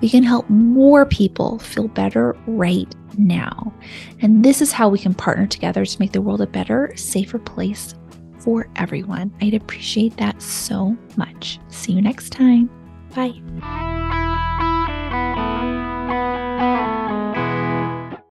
[0.00, 3.74] We can help more people feel better right now.
[4.22, 7.38] And this is how we can partner together to make the world a better, safer
[7.38, 7.94] place
[8.40, 9.32] for everyone.
[9.40, 11.58] I'd appreciate that so much.
[11.68, 12.70] See you next time.
[13.14, 13.99] Bye.